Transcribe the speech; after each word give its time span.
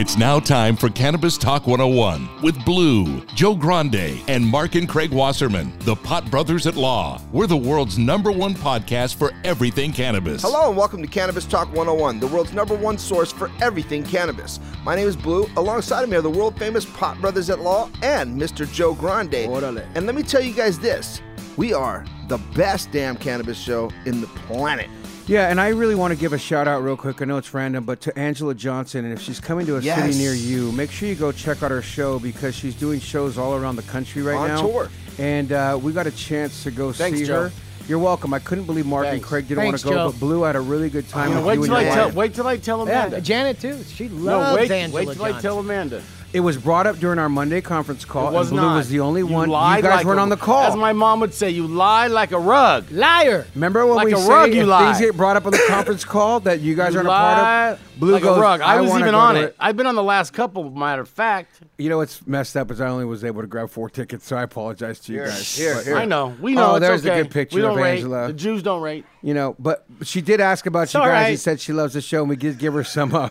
It's 0.00 0.16
now 0.16 0.38
time 0.38 0.76
for 0.76 0.88
Cannabis 0.90 1.36
Talk 1.36 1.66
101 1.66 2.42
with 2.42 2.64
Blue, 2.64 3.20
Joe 3.34 3.56
Grande, 3.56 4.22
and 4.28 4.46
Mark 4.46 4.76
and 4.76 4.88
Craig 4.88 5.10
Wasserman, 5.10 5.72
the 5.80 5.96
Pot 5.96 6.30
Brothers 6.30 6.68
at 6.68 6.76
Law. 6.76 7.20
We're 7.32 7.48
the 7.48 7.56
world's 7.56 7.98
number 7.98 8.30
one 8.30 8.54
podcast 8.54 9.16
for 9.16 9.32
everything 9.42 9.92
cannabis. 9.92 10.42
Hello 10.42 10.68
and 10.68 10.76
welcome 10.76 11.02
to 11.02 11.08
Cannabis 11.08 11.46
Talk 11.46 11.66
101, 11.68 12.20
the 12.20 12.28
world's 12.28 12.52
number 12.52 12.76
one 12.76 12.96
source 12.96 13.32
for 13.32 13.50
everything 13.60 14.04
cannabis. 14.04 14.60
My 14.84 14.94
name 14.94 15.08
is 15.08 15.16
Blue. 15.16 15.48
Alongside 15.56 16.04
of 16.04 16.10
me 16.10 16.16
are 16.16 16.22
the 16.22 16.30
world 16.30 16.56
famous 16.58 16.84
Pot 16.84 17.20
Brothers 17.20 17.50
at 17.50 17.58
Law 17.58 17.90
and 18.00 18.40
Mr. 18.40 18.72
Joe 18.72 18.94
Grande. 18.94 19.32
Orale. 19.32 19.84
And 19.96 20.06
let 20.06 20.14
me 20.14 20.22
tell 20.22 20.40
you 20.40 20.52
guys 20.52 20.78
this 20.78 21.20
we 21.56 21.74
are 21.74 22.06
the 22.28 22.38
best 22.54 22.92
damn 22.92 23.16
cannabis 23.16 23.58
show 23.58 23.90
in 24.06 24.20
the 24.20 24.28
planet. 24.28 24.88
Yeah, 25.28 25.50
and 25.50 25.60
I 25.60 25.68
really 25.68 25.94
want 25.94 26.14
to 26.14 26.18
give 26.18 26.32
a 26.32 26.38
shout 26.38 26.66
out 26.66 26.82
real 26.82 26.96
quick. 26.96 27.20
I 27.20 27.26
know 27.26 27.36
it's 27.36 27.52
random, 27.52 27.84
but 27.84 28.00
to 28.02 28.18
Angela 28.18 28.54
Johnson, 28.54 29.04
and 29.04 29.12
if 29.12 29.20
she's 29.20 29.38
coming 29.40 29.66
to 29.66 29.76
a 29.76 29.80
Yes. 29.80 30.00
city 30.00 30.16
near 30.16 30.32
you, 30.32 30.72
make 30.72 30.90
sure 30.90 31.06
you 31.06 31.14
go 31.14 31.32
check 31.32 31.62
out 31.62 31.70
her 31.70 31.82
show 31.82 32.18
because 32.18 32.54
she's 32.54 32.74
doing 32.74 32.98
shows 32.98 33.36
all 33.36 33.54
around 33.54 33.76
the 33.76 33.82
country 33.82 34.22
right 34.22 34.38
On 34.38 34.48
now. 34.48 34.62
tour. 34.62 34.88
And 35.18 35.52
uh, 35.52 35.78
we 35.80 35.92
got 35.92 36.06
a 36.06 36.10
chance 36.12 36.62
to 36.62 36.70
go 36.70 36.92
Thanks, 36.92 37.18
see 37.18 37.26
Joe. 37.26 37.42
her. 37.42 37.52
You're 37.88 37.98
welcome. 37.98 38.32
I 38.32 38.38
couldn't 38.38 38.64
believe 38.64 38.86
Mark 38.86 39.06
and 39.06 39.22
Craig 39.22 39.48
didn't 39.48 39.64
Thanks, 39.64 39.84
want 39.84 39.94
to 39.94 39.98
go, 39.98 40.06
Joe. 40.06 40.12
but 40.12 40.20
Blue 40.20 40.42
had 40.44 40.56
a 40.56 40.60
really 40.60 40.88
good 40.88 41.08
time 41.10 41.34
with 41.34 41.44
wait 41.44 41.54
you 41.56 41.60
and 41.64 41.66
till 41.66 41.76
I 41.76 41.82
your 41.82 41.94
tell. 41.94 42.06
wife. 42.06 42.14
Wait 42.14 42.34
till 42.34 42.46
I 42.46 42.56
tell 42.56 42.82
Amanda. 42.82 43.16
Yeah, 43.16 43.20
Janet 43.20 43.60
too. 43.60 43.82
She 43.84 44.08
no, 44.08 44.14
loves 44.38 44.56
wait, 44.56 44.70
Angela 44.70 45.04
wait 45.06 45.14
till 45.14 45.24
I 45.24 45.40
tell 45.40 45.58
Amanda. 45.58 46.02
It 46.30 46.40
was 46.40 46.58
brought 46.58 46.86
up 46.86 46.98
during 46.98 47.18
our 47.18 47.30
Monday 47.30 47.62
conference 47.62 48.04
call, 48.04 48.28
It 48.28 48.32
was 48.34 48.50
and 48.50 48.58
Blue 48.58 48.68
not. 48.68 48.76
was 48.76 48.90
the 48.90 49.00
only 49.00 49.20
You 49.22 49.26
one. 49.28 49.48
You 49.48 49.54
guys 49.54 49.82
like 49.82 50.04
weren't 50.06 50.18
a- 50.18 50.22
on 50.22 50.28
the 50.28 50.36
call. 50.36 50.64
As 50.64 50.76
my 50.76 50.92
mom 50.92 51.20
would 51.20 51.32
say, 51.32 51.48
you 51.48 51.66
lie 51.66 52.08
like 52.08 52.32
a 52.32 52.38
rug. 52.38 52.84
Liar. 52.90 53.46
Remember 53.54 53.86
when 53.86 53.96
Like 53.96 54.06
we 54.08 54.12
a 54.12 54.18
say 54.18 54.28
rug, 54.28 54.52
you 54.52 54.60
if 54.60 54.66
lie. 54.68 54.84
things 54.92 54.98
get 55.00 55.16
brought 55.16 55.36
up 55.36 55.46
on 55.46 55.52
the 55.52 55.64
conference 55.68 56.04
call 56.04 56.40
that 56.40 56.60
you 56.60 56.74
guys 56.74 56.92
You 56.92 56.98
aren't 56.98 57.08
a 57.08 57.12
part 57.12 57.72
of? 57.80 57.98
Blue 57.98 58.12
like 58.12 58.22
goes, 58.22 58.36
a 58.36 58.40
rug. 58.42 58.60
I, 58.60 58.78
was 58.82 58.90
even 58.94 59.14
on 59.14 59.36
to 59.36 59.40
it. 59.44 59.56
I've 59.58 59.76
been 59.78 59.86
on 59.86 59.94
the 59.94 60.02
last 60.02 60.34
couple. 60.34 60.70
Matter 60.70 61.00
of 61.00 61.08
fact, 61.08 61.60
You 61.78 61.88
know 61.88 61.96
what's 61.96 62.24
messed 62.26 62.58
up 62.58 62.70
is 62.70 62.80
I 62.82 62.88
only 62.88 63.06
was 63.06 63.24
able 63.24 63.40
to 63.40 63.46
grab 63.48 63.70
four 63.70 63.88
tickets, 63.88 64.26
so 64.26 64.36
I 64.36 64.42
apologize 64.42 65.00
to 65.00 65.12
you 65.14 65.20
Here, 65.20 65.28
guys. 65.28 65.56
here, 65.56 65.74
But, 65.76 65.84
here. 65.86 65.96
I 65.96 66.04
know. 66.04 66.36
We 66.42 66.52
know. 66.54 66.72
Oh, 66.72 66.74
it's 66.76 66.86
there's 66.86 67.06
a 67.06 67.22
good 67.22 67.30
picture 67.30 67.56
we 67.56 67.62
don't 67.62 67.70
of 67.72 67.82
rate. 67.82 67.94
Angela. 68.00 68.26
The 68.26 68.32
Jews 68.34 68.62
don't 68.62 68.82
rate. 68.82 69.06
You 69.22 69.32
know, 69.32 69.56
but 69.58 69.86
she 70.02 70.20
did 70.20 70.42
ask 70.42 70.66
about 70.66 70.92
you 70.92 71.00
guys 71.00 71.06
and 71.08 71.12
right. 71.30 71.38
said 71.38 71.58
she 71.58 71.72
loves 71.72 71.94
the 71.94 72.02
show, 72.02 72.20
and 72.20 72.28
we 72.28 72.36
did 72.36 72.58
give 72.58 72.74
her 72.74 72.84
some. 72.84 73.14
Uh, 73.14 73.30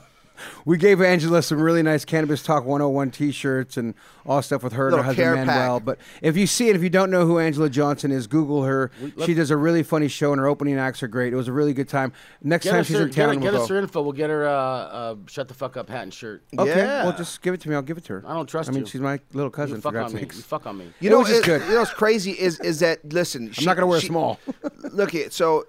we 0.65 0.77
gave 0.77 1.01
Angela 1.01 1.41
some 1.41 1.61
really 1.61 1.83
nice 1.83 2.05
Cannabis 2.05 2.43
Talk 2.43 2.65
101 2.65 3.11
T-shirts 3.11 3.77
and 3.77 3.93
all 4.25 4.41
stuff 4.41 4.63
with 4.63 4.73
her 4.73 4.87
and 4.89 4.97
her 4.97 5.03
husband 5.03 5.47
Manuel. 5.47 5.79
pack. 5.79 5.85
But 5.85 5.99
if 6.21 6.35
you 6.35 6.47
see 6.47 6.69
it, 6.69 6.75
if 6.75 6.83
you 6.83 6.89
don't 6.89 7.09
know 7.11 7.25
who 7.25 7.39
Angela 7.39 7.69
Johnson 7.69 8.11
is, 8.11 8.27
Google 8.27 8.63
her. 8.63 8.91
She 9.25 9.33
does 9.33 9.51
a 9.51 9.57
really 9.57 9.83
funny 9.83 10.07
show, 10.07 10.31
and 10.33 10.39
her 10.39 10.47
opening 10.47 10.77
acts 10.77 11.01
are 11.03 11.07
great. 11.07 11.31
It 11.33 11.35
was 11.37 11.47
a 11.47 11.53
really 11.53 11.73
good 11.73 11.87
time. 11.87 12.11
Next 12.43 12.65
time 12.65 12.83
she's 12.83 12.97
her, 12.97 13.03
in 13.03 13.07
get, 13.09 13.15
town, 13.15 13.35
her- 13.35 13.39
we'll 13.39 13.51
get 13.51 13.61
us 13.61 13.69
her 13.69 13.77
info. 13.79 14.01
We'll 14.01 14.11
get 14.11 14.29
her 14.29 14.47
uh, 14.47 14.51
uh, 14.51 15.15
shut 15.27 15.47
the 15.47 15.53
fuck 15.53 15.77
up 15.77 15.89
hat 15.89 16.03
and 16.03 16.13
shirt. 16.13 16.43
Okay, 16.57 16.69
Yeah. 16.77 17.03
well, 17.03 17.15
just 17.15 17.41
give 17.41 17.53
it 17.53 17.61
to 17.61 17.69
me. 17.69 17.75
I'll 17.75 17.81
give 17.81 17.97
it 17.97 18.03
to 18.05 18.13
her. 18.13 18.23
I 18.27 18.33
don't 18.33 18.47
trust 18.47 18.67
her. 18.67 18.71
I 18.71 18.75
mean, 18.75 18.83
you. 18.83 18.89
she's 18.89 19.01
my 19.01 19.19
little 19.33 19.49
cousin. 19.51 19.81
For 19.81 19.91
fuck 19.91 20.05
on 20.05 20.13
me. 20.13 20.21
You 20.21 20.27
fuck 20.41 20.65
on 20.65 20.77
me. 20.77 20.91
You 20.99 21.09
know, 21.09 21.25
it- 21.25 21.43
good. 21.43 21.61
You 21.63 21.73
know 21.73 21.79
what's 21.79 21.93
crazy 21.93 22.31
is 22.31 22.59
is 22.59 22.79
that 22.79 22.99
listen. 23.13 23.51
I'm 23.57 23.65
not 23.65 23.75
gonna 23.75 23.87
wear 23.87 23.99
a 23.99 24.01
small. 24.01 24.39
look 24.91 25.15
at 25.15 25.33
so 25.33 25.65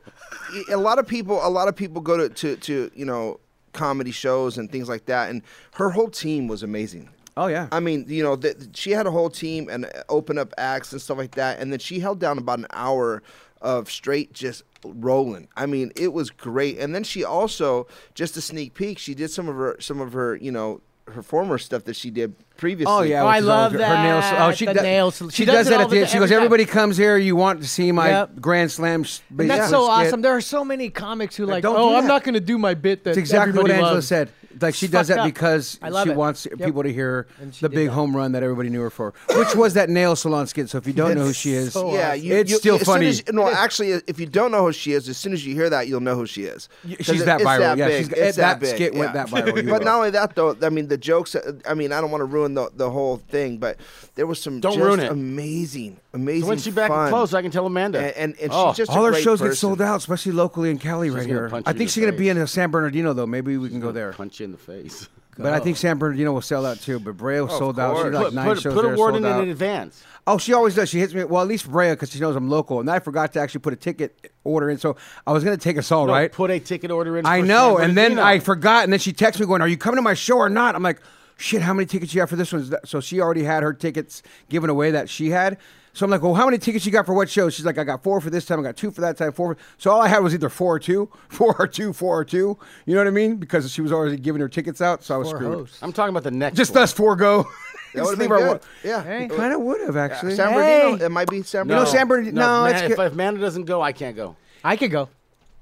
a 0.71 0.77
lot 0.77 0.99
of 0.99 1.06
people 1.06 1.39
a 1.47 1.49
lot 1.49 1.69
of 1.69 1.77
people 1.77 2.00
go 2.00 2.17
to, 2.17 2.29
to 2.29 2.56
to 2.56 2.91
you 2.95 3.05
know 3.05 3.39
comedy 3.73 4.11
shows 4.11 4.59
and 4.59 4.71
things 4.71 4.89
like 4.89 5.06
that 5.06 5.31
and 5.31 5.43
her 5.75 5.91
whole 5.91 6.09
team 6.11 6.49
was 6.49 6.62
amazing 6.62 7.09
Oh 7.37 7.47
yeah. 7.47 7.69
i 7.71 7.79
mean 7.81 8.05
you 8.09 8.23
know 8.23 8.37
th- 8.37 8.56
she 8.75 8.91
had 8.91 9.06
a 9.06 9.11
whole 9.11 9.31
team 9.31 9.69
and 9.69 9.84
uh, 9.84 10.03
open 10.09 10.39
up 10.39 10.53
acts 10.59 10.93
and 10.93 11.01
stuff 11.01 11.19
like 11.19 11.33
that 11.37 11.61
and 11.61 11.71
then 11.73 11.79
she 11.79 12.01
held 12.01 12.19
down 12.19 12.37
about 12.39 12.59
an 12.59 12.67
hour 12.73 13.23
of 13.62 13.91
straight 13.91 14.33
just 14.33 14.62
rolling 14.84 15.49
i 15.56 15.67
mean 15.67 15.93
it 15.97 16.12
was 16.12 16.31
great 16.31 16.79
and 16.79 16.95
then 16.95 17.03
she 17.05 17.25
also 17.25 17.87
just 18.15 18.37
a 18.37 18.41
sneak 18.41 18.75
peek 18.75 18.99
she 18.99 19.15
did 19.15 19.31
some 19.31 19.49
of 19.49 19.56
her 19.56 19.77
some 19.81 20.00
of 20.00 20.12
her 20.12 20.37
you 20.37 20.50
know 20.53 20.81
her 21.12 21.22
former 21.22 21.58
stuff 21.58 21.84
that 21.84 21.96
she 21.96 22.10
did 22.10 22.34
previously 22.56 22.92
Oh 22.92 23.02
yeah, 23.02 23.22
Oh, 23.22 23.26
I 23.26 23.38
is 23.38 23.44
love 23.44 23.72
always- 23.72 23.86
Her 23.88 24.02
nails. 24.02 24.24
Oh, 24.36 24.52
she 24.52 24.66
the 24.66 24.74
does. 24.74 24.82
nails. 24.82 25.16
She, 25.19 25.30
She 25.30 25.44
does, 25.44 25.54
does 25.54 25.66
it 25.66 25.70
that 25.70 25.80
at 25.82 25.88
the 25.91 25.94
the- 25.96 26.00
end. 26.02 26.08
She 26.10 26.16
every 26.16 26.24
goes, 26.26 26.30
time. 26.30 26.36
"Everybody 26.38 26.64
comes 26.64 26.96
here. 26.96 27.16
You 27.16 27.36
want 27.36 27.60
to 27.62 27.69
see 27.69 27.92
my 27.92 28.08
Yep. 28.10 28.30
Grand 28.41 28.70
Slam." 28.70 29.04
sh- 29.04 29.20
And 29.28 29.38
basically 29.38 29.58
that's 29.58 29.70
so 29.70 29.84
skit." 29.84 30.06
awesome. 30.06 30.22
There 30.22 30.36
are 30.36 30.41
so 30.41 30.64
many 30.64 30.91
comics 30.91 31.36
who 31.36 31.46
like, 31.46 31.62
don't 31.62 31.76
oh, 31.76 31.96
I'm 31.96 32.06
not 32.06 32.24
going 32.24 32.34
to 32.34 32.41
do 32.41 32.58
my 32.58 32.74
bit 32.74 33.04
that 33.04 33.10
That's 33.10 33.19
exactly 33.19 33.60
what 33.60 33.70
Angela 33.70 33.92
loves." 33.94 34.06
said. 34.08 34.30
Like 34.60 34.74
she 34.74 34.88
does 34.88 35.08
that 35.08 35.19
up. 35.19 35.24
because 35.26 35.78
I 35.82 35.88
love 35.88 36.06
she 36.06 36.10
it. 36.12 36.16
wants 36.16 36.46
Yep. 36.50 36.58
people 36.66 36.82
to 36.82 36.92
hear 36.92 37.26
the 37.60 37.69
big 37.69 37.88
that. 37.88 37.92
home 37.94 38.16
run 38.16 38.32
that 38.32 38.42
everybody 38.42 38.69
knew 38.69 38.80
her 38.80 38.91
for, 38.91 39.14
which 39.36 39.54
was 39.54 39.74
that 39.74 39.88
nail 39.91 40.16
salon 40.16 40.46
skit. 40.46 40.69
So 40.70 40.78
if 40.78 40.86
you 40.86 40.92
don't 40.92 41.14
know 41.14 41.24
who 41.24 41.32
she 41.32 41.52
is, 41.52 41.72
so 41.72 41.92
yeah, 41.94 42.10
awesome. 42.12 42.22
you, 42.24 42.34
It's 42.36 42.50
you- 42.50 42.58
still 42.58 42.74
as 42.76 42.80
soon 42.82 42.86
funny. 42.94 43.08
as- 43.08 43.22
no, 43.32 43.48
actually, 43.48 43.92
if 44.06 44.19
you 44.20 44.26
don't 44.26 44.50
know 44.52 44.64
who 44.64 44.72
she 44.72 44.92
is, 44.92 45.08
as 45.08 45.16
soon 45.16 45.32
as 45.32 45.44
you 45.46 45.54
hear 45.54 45.70
that, 45.70 45.88
you'll 45.88 46.00
know 46.00 46.14
who 46.14 46.26
she 46.26 46.44
is. 46.44 46.69
she's 47.00 47.22
it- 47.22 47.24
that 47.26 47.41
it's 47.41 47.48
viral. 47.48 47.58
That 47.60 47.78
Yeah, 47.78 47.88
she's- 47.88 48.08
It's 48.12 48.36
that 48.36 48.60
big, 48.60 48.74
skit 48.74 48.94
went 48.94 49.12
that 49.14 49.28
viral. 49.28 49.69
But 49.70 49.84
not 49.84 49.96
only 49.96 50.10
that, 50.10 50.34
though. 50.34 50.56
I 50.62 50.69
mean, 50.70 50.88
the 50.88 50.96
jokes. 50.98 51.34
uh, 51.34 51.52
I 51.69 51.75
mean, 51.75 51.92
I 51.92 52.00
don't 52.00 52.10
want 52.10 52.20
to 52.22 52.26
ruin 52.26 52.54
the 52.54 52.70
the 52.76 52.90
whole 52.90 53.19
thing, 53.30 53.58
but 53.58 53.76
there 54.14 54.26
was 54.26 54.40
some 54.40 54.60
Don't 54.60 54.72
just 54.75 54.84
ruin 54.84 55.00
it. 55.00 55.10
amazing, 55.12 55.98
amazing. 56.14 56.42
So 56.42 56.48
when's 56.48 56.62
she 56.64 56.70
back 56.70 56.88
fun. 56.90 57.10
close? 57.10 57.34
I 57.34 57.42
can 57.42 57.50
tell 57.50 57.66
Amanda. 57.66 57.98
And 58.00 58.16
and, 58.16 58.34
and 58.42 58.50
Oh. 58.52 58.70
she's 58.70 58.78
just 58.78 58.90
all 58.90 59.02
a 59.02 59.06
her 59.06 59.12
great 59.12 59.22
shows 59.25 59.40
get 59.40 59.54
sold 59.54 59.80
out, 59.80 59.96
especially 59.98 60.32
locally 60.32 60.70
in 60.70 60.78
Cali 60.78 61.10
right 61.10 61.26
here. 61.26 61.50
I 61.64 61.72
think 61.72 61.90
she's 61.90 62.02
gonna 62.04 62.16
be 62.16 62.28
in 62.28 62.44
San 62.46 62.70
Bernardino 62.70 63.12
though. 63.12 63.26
Maybe 63.26 63.56
we 63.56 63.69
can 63.69 63.80
go 63.80 63.92
there. 63.92 64.12
Punch 64.12 64.40
you 64.40 64.47
in 64.48 64.53
the 64.53 64.59
face. 64.59 65.09
But 65.41 65.53
I 65.53 65.60
think 65.60 65.76
San 65.76 65.98
Bernardino 65.98 66.32
will 66.32 66.40
sell 66.40 66.67
out 66.67 66.81
too. 66.81 66.99
But 66.99 67.17
Brea 67.17 67.38
oh, 67.38 67.46
sold 67.46 67.78
out. 67.78 67.96
She's 67.99 68.12
like 68.12 68.25
put 68.25 68.34
nine 68.34 68.46
put, 68.49 68.61
shows 68.61 68.75
put 68.75 68.82
there 68.82 68.94
a 68.94 68.99
word 68.99 69.12
sold 69.12 69.17
in 69.19 69.25
out. 69.25 69.44
in 69.44 69.50
advance. 69.50 70.02
Oh, 70.26 70.37
she 70.37 70.52
always 70.52 70.75
does. 70.75 70.88
She 70.88 70.99
hits 70.99 71.14
me. 71.14 71.23
Well, 71.23 71.40
at 71.40 71.46
least 71.46 71.70
Brea 71.70 71.90
because 71.90 72.11
she 72.11 72.19
knows 72.19 72.34
I'm 72.34 72.50
local, 72.50 72.81
and 72.81 72.90
I 72.90 72.99
forgot 72.99 73.34
to 73.34 73.40
actually 73.40 73.61
put 73.61 73.73
a 73.73 73.76
ticket 73.76 74.32
order 74.43 74.69
in. 74.69 74.78
So 74.78 74.96
I 75.28 75.32
was 75.32 75.44
gonna 75.44 75.56
take 75.56 75.78
us 75.78 75.93
all 75.93 76.06
No, 76.06 76.12
right. 76.12 76.32
Put 76.32 76.50
a 76.50 76.58
ticket 76.58 76.90
order 76.90 77.17
in. 77.19 77.25
I 77.25 77.43
for 77.43 77.46
know, 77.46 77.76
San 77.76 77.90
and 77.90 77.96
then 77.96 78.11
Bernardino. 78.17 78.26
I 78.26 78.40
forgot, 78.40 78.82
and 78.82 78.93
then 78.93 78.99
she 78.99 79.12
texted 79.12 79.38
me 79.38 79.46
going, 79.46 79.62
"Are 79.62 79.69
you 79.69 79.76
coming 79.76 79.99
to 79.99 80.02
my 80.02 80.14
show 80.14 80.38
or 80.38 80.49
not?" 80.49 80.75
I'm 80.75 80.82
like, 80.82 81.00
"Shit, 81.37 81.62
how 81.62 81.73
many 81.73 81.87
tickets 81.87 82.12
you 82.12 82.20
have 82.20 82.31
for 82.31 82.34
this 82.37 82.52
one?" 82.52 82.75
So 82.84 82.99
she 82.99 83.20
already 83.20 83.44
had 83.44 83.62
her 83.62 83.73
tickets 83.73 84.25
given 84.49 84.70
away 84.70 84.90
that 84.90 85.08
she 85.08 85.31
had. 85.31 85.58
So 85.99 86.05
I'm 86.05 86.12
like, 86.12 86.23
"Well, 86.23 86.35
how 86.35 86.45
many 86.45 86.59
tickets 86.59 86.87
you 86.87 86.93
got 86.93 87.06
for 87.06 87.12
what 87.12 87.29
show?" 87.29 87.50
She's 87.50 87.67
like, 87.67 87.77
"I 87.77 87.83
got 87.83 88.05
four 88.05 88.21
for 88.21 88.31
this 88.31 88.47
time. 88.47 88.61
I 88.61 88.62
got 88.62 88.77
two 88.77 88.93
for 88.93 89.00
that 89.00 89.17
time. 89.17 89.33
Four." 89.33 89.56
For... 89.56 89.61
So 89.79 89.91
all 89.91 90.00
I 90.00 90.06
had 90.06 90.21
was 90.21 90.33
either 90.33 90.49
four 90.49 90.77
or 90.77 90.79
two, 90.79 91.11
four 91.29 91.56
or 91.59 91.67
two, 91.67 91.93
four 91.93 92.17
or 92.17 92.25
two. 92.25 92.56
You 92.87 92.95
know 92.95 93.00
what 93.00 93.09
I 93.09 93.11
mean? 93.11 93.39
Because 93.39 93.73
she 93.73 93.81
was 93.81 93.91
already 93.91 94.17
giving 94.17 94.41
her 94.41 94.49
tickets 94.49 94.81
out, 94.81 95.03
so 95.03 95.17
I 95.17 95.19
was 95.19 95.31
Poor 95.31 95.39
screwed. 95.39 95.55
host. 95.55 95.79
I'm 95.83 95.93
talking 95.93 96.11
about 96.11 96.23
the 96.23 96.31
next. 96.31 96.56
Just 96.56 96.73
one. 96.73 96.85
us 96.85 96.93
four 96.93 97.17
go. 97.17 97.49
That 97.95 98.05
would 98.05 98.19
leave 98.19 98.31
have 98.31 98.39
been 98.39 98.49
good. 98.49 98.61
Yeah, 98.85 99.03
Hey. 99.03 99.29
Kind 99.29 99.53
of 99.53 99.62
would 99.62 99.81
have 99.81 99.97
actually. 99.97 100.37
San 100.37 100.50
Hey. 100.53 100.83
Bernardino. 100.83 101.06
It 101.06 101.09
might 101.09 101.29
be 101.31 101.43
San 101.43 101.67
know, 101.67 101.75
Bernardino. 101.77 101.99
San 101.99 102.06
Bernardino- 102.06 102.41
no, 102.41 102.65
man, 102.65 102.75
it's 102.75 102.83
if, 102.83 102.97
good. 102.97 103.06
if 103.06 103.12
Amanda 103.15 103.41
doesn't 103.41 103.65
go, 103.65 103.81
I 103.81 103.93
can't 103.93 104.15
go. 104.15 104.37
I 104.62 104.77
could 104.77 104.91
go. 104.91 105.09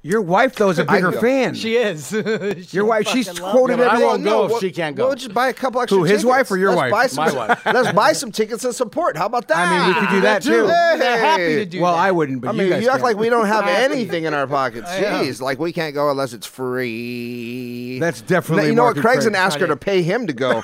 Your 0.07 0.23
wife 0.23 0.55
though 0.55 0.71
is 0.71 0.79
a 0.79 0.85
bigger 0.95 1.11
fan. 1.13 1.55
She 1.55 1.77
is. 1.77 2.11
She 2.17 2.77
Your 2.77 2.85
wife, 2.87 3.09
she's 3.09 3.27
fucking 3.27 3.43
loves 3.43 3.53
quoted 3.57 3.81
it. 3.81 3.87
I 3.89 3.99
won't 3.99 4.23
go 4.25 4.47
if 4.55 4.61
she 4.61 4.71
can't 4.71 4.95
go. 4.97 5.09
We'll 5.09 5.17
just 5.17 5.35
buy 5.35 5.49
a 5.49 5.53
couple 5.53 5.81
extra 5.81 5.99
Who, 5.99 6.05
his 6.05 6.23
tickets. 6.23 6.25
wife 6.25 6.51
or 6.51 6.57
your 6.57 6.71
Let's 6.71 6.81
wife? 6.81 6.93
Buy 6.93 7.07
some, 7.09 7.25
My 7.25 7.49
wife. 7.49 7.67
Let's 7.67 7.93
buy 7.93 8.13
some 8.13 8.31
tickets 8.33 8.65
and 8.65 8.75
support. 8.75 9.17
How 9.17 9.27
about 9.27 9.49
that? 9.49 9.57
I 9.57 9.79
mean, 9.79 9.89
we 9.95 10.01
could 10.01 10.11
do 10.15 10.21
that 10.23 10.43
too. 10.43 10.51
too. 10.63 10.67
They're 10.67 11.19
happy 11.19 11.57
to 11.57 11.67
do 11.67 11.81
Well, 11.81 11.93
that. 11.93 11.99
I 11.99 12.13
wouldn't, 12.13 12.41
but 12.41 12.49
I 12.49 12.53
you 12.53 12.59
mean, 12.61 12.71
guys 12.71 12.83
you 12.85 12.89
act 12.89 12.99
can. 12.99 13.05
like 13.05 13.17
we 13.17 13.29
don't 13.29 13.47
have 13.47 13.67
anything 13.67 14.25
in 14.25 14.33
our 14.35 14.47
pockets. 14.47 14.89
Jeez, 14.91 15.41
like 15.41 15.59
we 15.59 15.73
can't 15.73 15.95
go 15.95 16.09
unless 16.11 16.33
it's 16.33 16.47
free. 16.47 17.99
That's 17.99 18.21
definitely 18.21 18.69
You 18.69 18.75
know 18.75 18.85
what? 18.85 18.97
Mark 18.97 18.97
and 18.99 19.05
Craig's 19.05 19.25
gonna 19.25 19.39
ask 19.39 19.59
her 19.59 19.67
to 19.67 19.77
pay 19.77 20.03
him 20.03 20.27
to 20.29 20.33
go. 20.33 20.63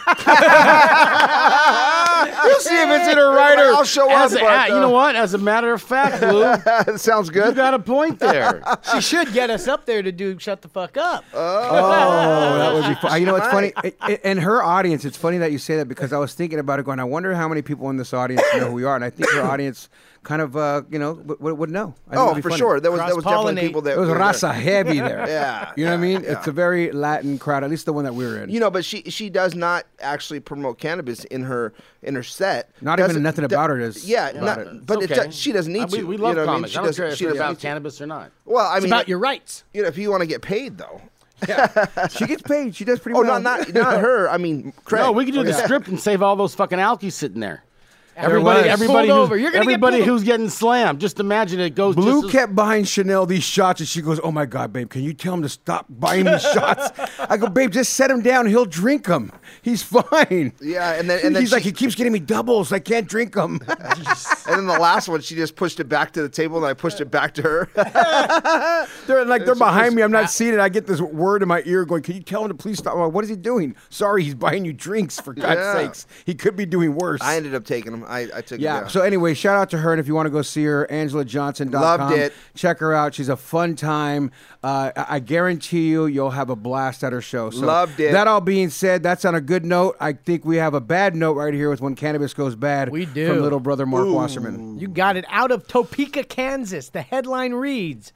You'll 2.44 2.60
see 2.60 2.74
if 2.82 2.88
it's 2.88 3.08
in 3.08 3.16
her 3.16 3.34
writer. 3.34 3.62
I'll 3.74 3.84
show 3.84 4.10
up. 4.10 4.30
A, 4.30 4.34
but, 4.34 4.68
you 4.68 4.76
uh, 4.76 4.80
know 4.80 4.90
what? 4.90 5.14
As 5.16 5.34
a 5.34 5.38
matter 5.38 5.72
of 5.72 5.82
fact, 5.82 6.20
Blue, 6.20 6.96
Sounds 6.98 7.30
good. 7.30 7.38
you 7.40 7.44
good. 7.50 7.56
got 7.56 7.74
a 7.74 7.78
point 7.78 8.18
there. 8.18 8.62
she 8.94 9.00
should 9.00 9.32
get 9.32 9.50
us 9.50 9.68
up 9.68 9.86
there 9.86 10.02
to 10.02 10.12
do 10.12 10.38
shut 10.38 10.62
the 10.62 10.68
fuck 10.68 10.96
up. 10.96 11.24
Oh, 11.34 12.58
that 12.58 12.72
would 12.74 12.88
be 12.88 13.00
fun. 13.00 13.20
You 13.20 13.26
know, 13.26 13.36
it's 13.36 13.46
funny. 13.48 13.72
I- 13.76 13.92
I- 14.00 14.20
And 14.24 14.40
her 14.40 14.62
audience, 14.62 15.04
it's 15.04 15.16
funny 15.16 15.38
that 15.38 15.52
you 15.52 15.58
say 15.58 15.76
that 15.76 15.88
because 15.88 16.12
I 16.12 16.18
was 16.18 16.34
thinking 16.34 16.58
about 16.58 16.78
it 16.78 16.84
going, 16.84 17.00
I 17.00 17.04
wonder 17.04 17.34
how 17.34 17.48
many 17.48 17.62
people 17.62 17.90
in 17.90 17.96
this 17.96 18.12
audience 18.12 18.42
know 18.54 18.68
who 18.68 18.72
we 18.74 18.84
are. 18.84 18.94
And 18.96 19.04
I 19.04 19.10
think 19.10 19.30
her 19.30 19.42
audience 19.42 19.88
kind 20.24 20.40
of, 20.40 20.56
uh, 20.56 20.82
you 20.90 20.98
know, 20.98 21.12
would, 21.14 21.40
would 21.40 21.58
would 21.58 21.70
know. 21.70 21.94
I 22.10 22.16
Oh, 22.16 22.34
for 22.36 22.42
funny. 22.50 22.56
sure. 22.56 22.78
There 22.80 22.90
was 22.92 23.00
there 23.00 23.14
was 23.16 23.24
definitely 23.24 23.60
people 23.62 23.82
that 23.82 23.94
It 23.94 23.98
was 23.98 24.08
were 24.08 24.14
there. 24.14 24.22
Rasa 24.22 24.52
heavy 24.52 25.00
there. 25.00 25.24
Yeah, 25.28 25.72
You 25.76 25.84
know 25.84 25.90
what 25.90 25.96
I 25.98 26.00
mean? 26.00 26.22
yeah. 26.22 26.32
It's 26.38 26.46
a 26.46 26.52
very 26.52 26.92
Latin 26.92 27.38
crowd, 27.38 27.64
at 27.64 27.70
least 27.70 27.86
the 27.86 27.92
one 27.92 28.04
that 28.04 28.14
we 28.14 28.24
were 28.24 28.42
in. 28.42 28.50
You 28.50 28.60
know, 28.60 28.70
but 28.70 28.84
she 28.84 29.02
she 29.10 29.30
does 29.30 29.54
not 29.54 29.84
actually 30.00 30.40
promote 30.40 30.78
cannabis 30.78 31.24
in 31.24 31.42
her 31.44 31.72
in 32.02 32.14
her 32.14 32.22
set. 32.22 32.70
Not 32.80 32.98
even 33.00 33.08
Doesn't- 33.10 33.22
nothing 33.22 33.44
about 33.44 33.70
her 33.70 33.80
is 33.80 34.08
Yeah, 34.08 34.30
not- 34.34 34.58
it. 34.58 34.86
but 34.86 35.02
It's 35.02 35.12
it 35.12 35.14
does- 35.16 35.34
she 35.36 35.50
doesn't 35.52 35.72
need 35.72 35.82
Uh, 35.82 35.88
we, 35.90 35.98
to. 35.98 36.06
We 36.06 36.16
you 36.16 36.22
love 36.22 36.36
know 36.36 36.42
what 36.46 36.48
I 36.50 36.52
mean? 36.52 36.62
comics. 36.62 36.70
She 36.72 36.76
I 36.76 36.80
don't 36.80 36.86
doesn't- 36.88 37.02
care 37.04 37.12
if 37.12 37.18
she 37.18 37.24
it's 37.26 37.34
about 37.36 37.58
cannabis 37.58 38.00
or 38.00 38.06
not. 38.06 38.30
Well, 38.44 38.64
I 38.66 38.76
It's 38.76 38.84
mean, 38.84 38.92
about 38.92 39.08
your 39.08 39.18
rights. 39.18 39.64
you 39.74 39.82
know, 39.82 39.88
if 39.88 39.98
you 39.98 40.10
want 40.10 40.20
to 40.22 40.26
get 40.26 40.42
paid 40.42 40.78
though. 40.78 41.00
Yeah. 41.48 42.06
she 42.06 42.26
gets 42.26 42.42
paid. 42.42 42.76
She 42.76 42.84
does 42.84 43.00
pretty 43.00 43.18
Oh, 43.18 43.22
well. 43.22 43.40
not 43.40 43.66
not 43.66 43.74
not 43.74 44.00
her. 44.00 44.30
I 44.30 44.36
mean, 44.38 44.72
Craig. 44.84 45.02
No, 45.02 45.10
we 45.10 45.24
could 45.24 45.34
do 45.34 45.40
Oh, 45.40 45.42
the 45.42 45.50
yeah. 45.50 45.64
script 45.64 45.88
and 45.88 45.98
save 45.98 46.22
all 46.22 46.36
those 46.36 46.54
fucking 46.54 46.78
alkies 46.78 47.12
sitting 47.14 47.40
there. 47.40 47.64
Was. 48.16 48.24
Everybody, 48.24 48.68
everybody, 48.68 49.08
Pulled 49.08 49.20
who's, 49.20 49.24
over. 49.26 49.36
You're 49.36 49.50
gonna 49.52 49.64
get 49.64 49.72
everybody 49.72 49.96
pulled- 49.98 50.08
who's 50.08 50.22
getting 50.24 50.48
slammed. 50.48 51.00
Just 51.00 51.18
imagine 51.20 51.60
it 51.60 51.74
goes. 51.74 51.94
Blue 51.94 52.22
just 52.22 52.26
as- 52.26 52.32
kept 52.40 52.54
buying 52.54 52.84
Chanel 52.84 53.26
these 53.26 53.42
shots, 53.42 53.80
and 53.80 53.88
she 53.88 54.02
goes, 54.02 54.20
"Oh 54.22 54.30
my 54.30 54.44
God, 54.46 54.72
babe, 54.72 54.90
can 54.90 55.02
you 55.02 55.14
tell 55.14 55.34
him 55.34 55.42
to 55.42 55.48
stop 55.48 55.86
buying 55.88 56.24
these 56.26 56.42
shots?" 56.52 56.90
I 57.18 57.36
go, 57.36 57.48
"Babe, 57.48 57.70
just 57.70 57.94
set 57.94 58.10
him 58.10 58.20
down. 58.20 58.46
He'll 58.46 58.64
drink 58.66 59.06
them. 59.06 59.32
He's 59.62 59.82
fine." 59.82 60.52
Yeah, 60.60 60.92
and 60.92 61.08
then 61.08 61.20
and 61.24 61.34
then 61.34 61.42
he's 61.42 61.52
like, 61.52 61.62
"He 61.62 61.72
keeps 61.72 61.94
getting 61.94 62.12
me 62.12 62.18
doubles. 62.18 62.72
I 62.72 62.78
can't 62.80 63.08
drink 63.08 63.32
them." 63.34 63.60
and 63.68 63.78
then 64.46 64.66
the 64.66 64.78
last 64.78 65.08
one, 65.08 65.20
she 65.20 65.34
just 65.34 65.56
pushed 65.56 65.80
it 65.80 65.88
back 65.88 66.12
to 66.12 66.22
the 66.22 66.28
table, 66.28 66.58
and 66.58 66.66
I 66.66 66.74
pushed 66.74 67.00
it 67.00 67.10
back 67.10 67.34
to 67.34 67.42
her. 67.42 67.68
they're 69.06 69.24
like, 69.24 69.44
they're 69.44 69.54
behind 69.54 69.94
me. 69.94 70.02
I'm 70.02 70.12
not 70.12 70.30
seeing 70.30 70.54
it. 70.54 70.60
I 70.60 70.68
get 70.68 70.86
this 70.86 71.00
word 71.00 71.42
in 71.42 71.48
my 71.48 71.62
ear 71.64 71.84
going, 71.84 72.02
"Can 72.02 72.14
you 72.16 72.22
tell 72.22 72.42
him 72.42 72.48
to 72.48 72.54
please 72.54 72.78
stop?" 72.78 72.94
Like, 72.96 73.12
what 73.12 73.24
is 73.24 73.30
he 73.30 73.36
doing? 73.36 73.74
Sorry, 73.88 74.22
he's 74.22 74.34
buying 74.34 74.64
you 74.64 74.72
drinks. 74.72 75.20
For 75.20 75.32
God's 75.34 75.60
Yeah. 75.60 75.74
sakes, 75.74 76.06
he 76.24 76.34
could 76.34 76.56
be 76.56 76.66
doing 76.66 76.94
worse. 76.94 77.20
I 77.22 77.36
ended 77.36 77.54
up 77.54 77.64
taking 77.64 78.01
them. 78.02 78.10
I, 78.12 78.28
I 78.34 78.40
took 78.40 78.60
Yeah. 78.60 78.78
it. 78.78 78.80
down. 78.82 78.90
So 78.90 79.00
anyway, 79.02 79.34
shout 79.34 79.56
out 79.56 79.70
to 79.70 79.78
her, 79.78 79.92
and 79.92 80.00
if 80.00 80.06
you 80.06 80.14
want 80.14 80.26
to 80.26 80.30
go 80.30 80.42
see 80.42 80.64
her, 80.64 80.86
AngelaJohnson.com. 80.90 81.80
Loved 81.80 82.14
it. 82.14 82.32
Check 82.54 82.78
her 82.80 82.92
out. 82.94 83.14
She's 83.14 83.28
a 83.28 83.36
fun 83.36 83.74
time. 83.76 84.30
Uh, 84.62 84.90
I 84.96 85.06
I 85.16 85.18
guarantee 85.18 85.88
you, 85.88 86.06
you'll 86.06 86.30
have 86.30 86.50
a 86.50 86.56
blast 86.56 87.02
at 87.04 87.12
her 87.12 87.20
show. 87.20 87.50
So 87.50 87.66
Loved 87.66 88.00
it. 88.00 88.12
That 88.12 88.28
all 88.28 88.40
being 88.40 88.70
said, 88.70 89.02
that's 89.02 89.24
on 89.24 89.34
a 89.34 89.40
good 89.40 89.64
note. 89.64 89.96
I 90.00 90.12
think 90.12 90.44
we 90.44 90.56
have 90.56 90.74
a 90.74 90.80
bad 90.80 91.14
note 91.16 91.34
right 91.34 91.54
here 91.54 91.70
with 91.70 91.80
when 91.80 91.94
cannabis 91.94 92.34
goes 92.34 92.54
bad. 92.56 92.88
We 92.90 93.06
do. 93.06 93.28
from 93.28 93.40
little 93.42 93.60
brother 93.60 93.86
Mark 93.86 94.08
Wasserman. 94.08 94.78
You 94.78 94.88
got 94.88 95.16
it. 95.16 95.24
Out 95.28 95.50
of 95.50 95.66
Topeka, 95.68 96.24
Kansas, 96.24 96.88
the 96.90 97.02
headline 97.02 97.52
reads 97.52 98.12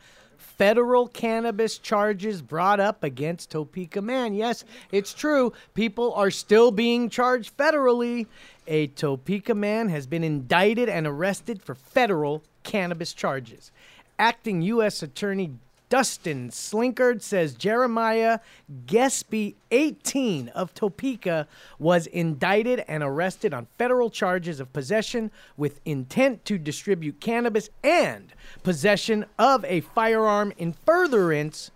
Federal 0.56 1.06
cannabis 1.08 1.76
charges 1.76 2.40
brought 2.40 2.80
up 2.80 3.04
against 3.04 3.50
Topeka 3.50 4.00
man. 4.00 4.32
Yes, 4.34 4.64
it's 4.90 5.12
true. 5.12 5.52
People 5.74 6.14
are 6.14 6.30
still 6.30 6.70
being 6.70 7.10
charged 7.10 7.56
federally. 7.56 8.26
A 8.66 8.86
Topeka 8.88 9.54
man 9.54 9.90
has 9.90 10.06
been 10.06 10.24
indicted 10.24 10.88
and 10.88 11.06
arrested 11.06 11.62
for 11.62 11.74
federal 11.74 12.42
cannabis 12.62 13.12
charges. 13.12 13.70
Acting 14.18 14.62
U.S. 14.62 15.02
Attorney 15.02 15.52
Dustin 15.88 16.50
Slinkard 16.50 17.22
says 17.22 17.54
Jeremiah 17.54 18.40
Gespy, 18.86 19.54
18 19.70 20.48
of 20.48 20.74
Topeka, 20.74 21.46
was 21.78 22.08
indicted 22.08 22.84
and 22.88 23.04
arrested 23.04 23.54
on 23.54 23.68
federal 23.78 24.10
charges 24.10 24.58
of 24.58 24.72
possession 24.72 25.30
with 25.56 25.80
intent 25.84 26.44
to 26.46 26.58
distribute 26.58 27.20
cannabis 27.20 27.70
and 27.84 28.32
possession 28.64 29.26
of 29.38 29.64
a 29.64 29.80
firearm 29.80 30.52
in 30.58 30.72
furtherance 30.72 31.70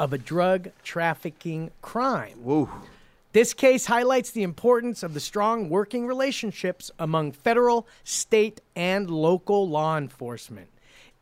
of 0.00 0.12
a 0.12 0.18
drug 0.18 0.70
trafficking 0.82 1.70
crime. 1.80 2.66
This 3.32 3.54
case 3.54 3.86
highlights 3.86 4.32
the 4.32 4.42
importance 4.42 5.02
of 5.02 5.14
the 5.14 5.20
strong 5.20 5.70
working 5.70 6.06
relationships 6.06 6.90
among 6.98 7.32
federal, 7.32 7.86
state, 8.04 8.60
and 8.74 9.08
local 9.08 9.68
law 9.68 9.96
enforcement. 9.96 10.68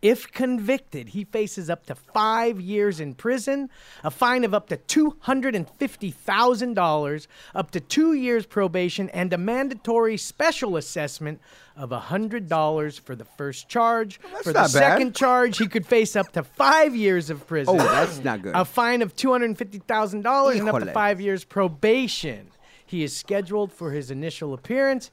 If 0.03 0.33
convicted, 0.33 1.11
he 1.11 1.25
faces 1.25 1.69
up 1.69 1.85
to 1.87 1.95
five 1.95 2.59
years 2.59 3.01
in 3.01 3.13
prison, 3.15 3.69
a 4.03 4.11
fine 4.11 4.45
of 4.45 4.55
up 4.55 4.69
to 4.69 4.79
$250,000, 4.79 7.27
up 7.55 7.71
to 7.73 7.81
two 7.81 8.15
years 8.15 8.47
probation, 8.47 9.11
and 9.11 9.31
a 9.33 9.37
mandatory 9.39 10.17
special 10.17 10.79
assessment 10.79 11.39
of 11.77 11.91
$100 11.91 13.01
for 13.01 13.15
the 13.15 13.27
first 13.27 13.69
charge. 13.69 14.19
for 14.43 14.55
the 14.55 14.61
not 14.61 14.73
bad. 14.73 14.81
second 14.93 15.15
charge, 15.15 15.59
he 15.59 15.67
could 15.67 15.85
face 15.87 16.17
up 16.17 16.33
to 16.33 16.43
five 16.45 16.97
years 16.97 17.29
of 17.29 17.47
prison. 17.47 17.79
Oh, 17.79 17.85
that's 17.85 18.25
not 18.25 18.41
good. 18.41 18.55
A 18.55 18.65
fine 18.65 19.03
of 19.03 19.15
$250,000 19.17 20.59
and 20.59 20.69
up 20.69 20.79
to 20.79 20.87
five 20.93 21.21
years 21.21 21.45
probation. 21.45 22.47
He 22.87 23.03
is 23.05 23.15
scheduled 23.17 23.73
for 23.73 23.93
his 23.93 24.11
initial 24.11 24.53
appearance. 24.53 25.13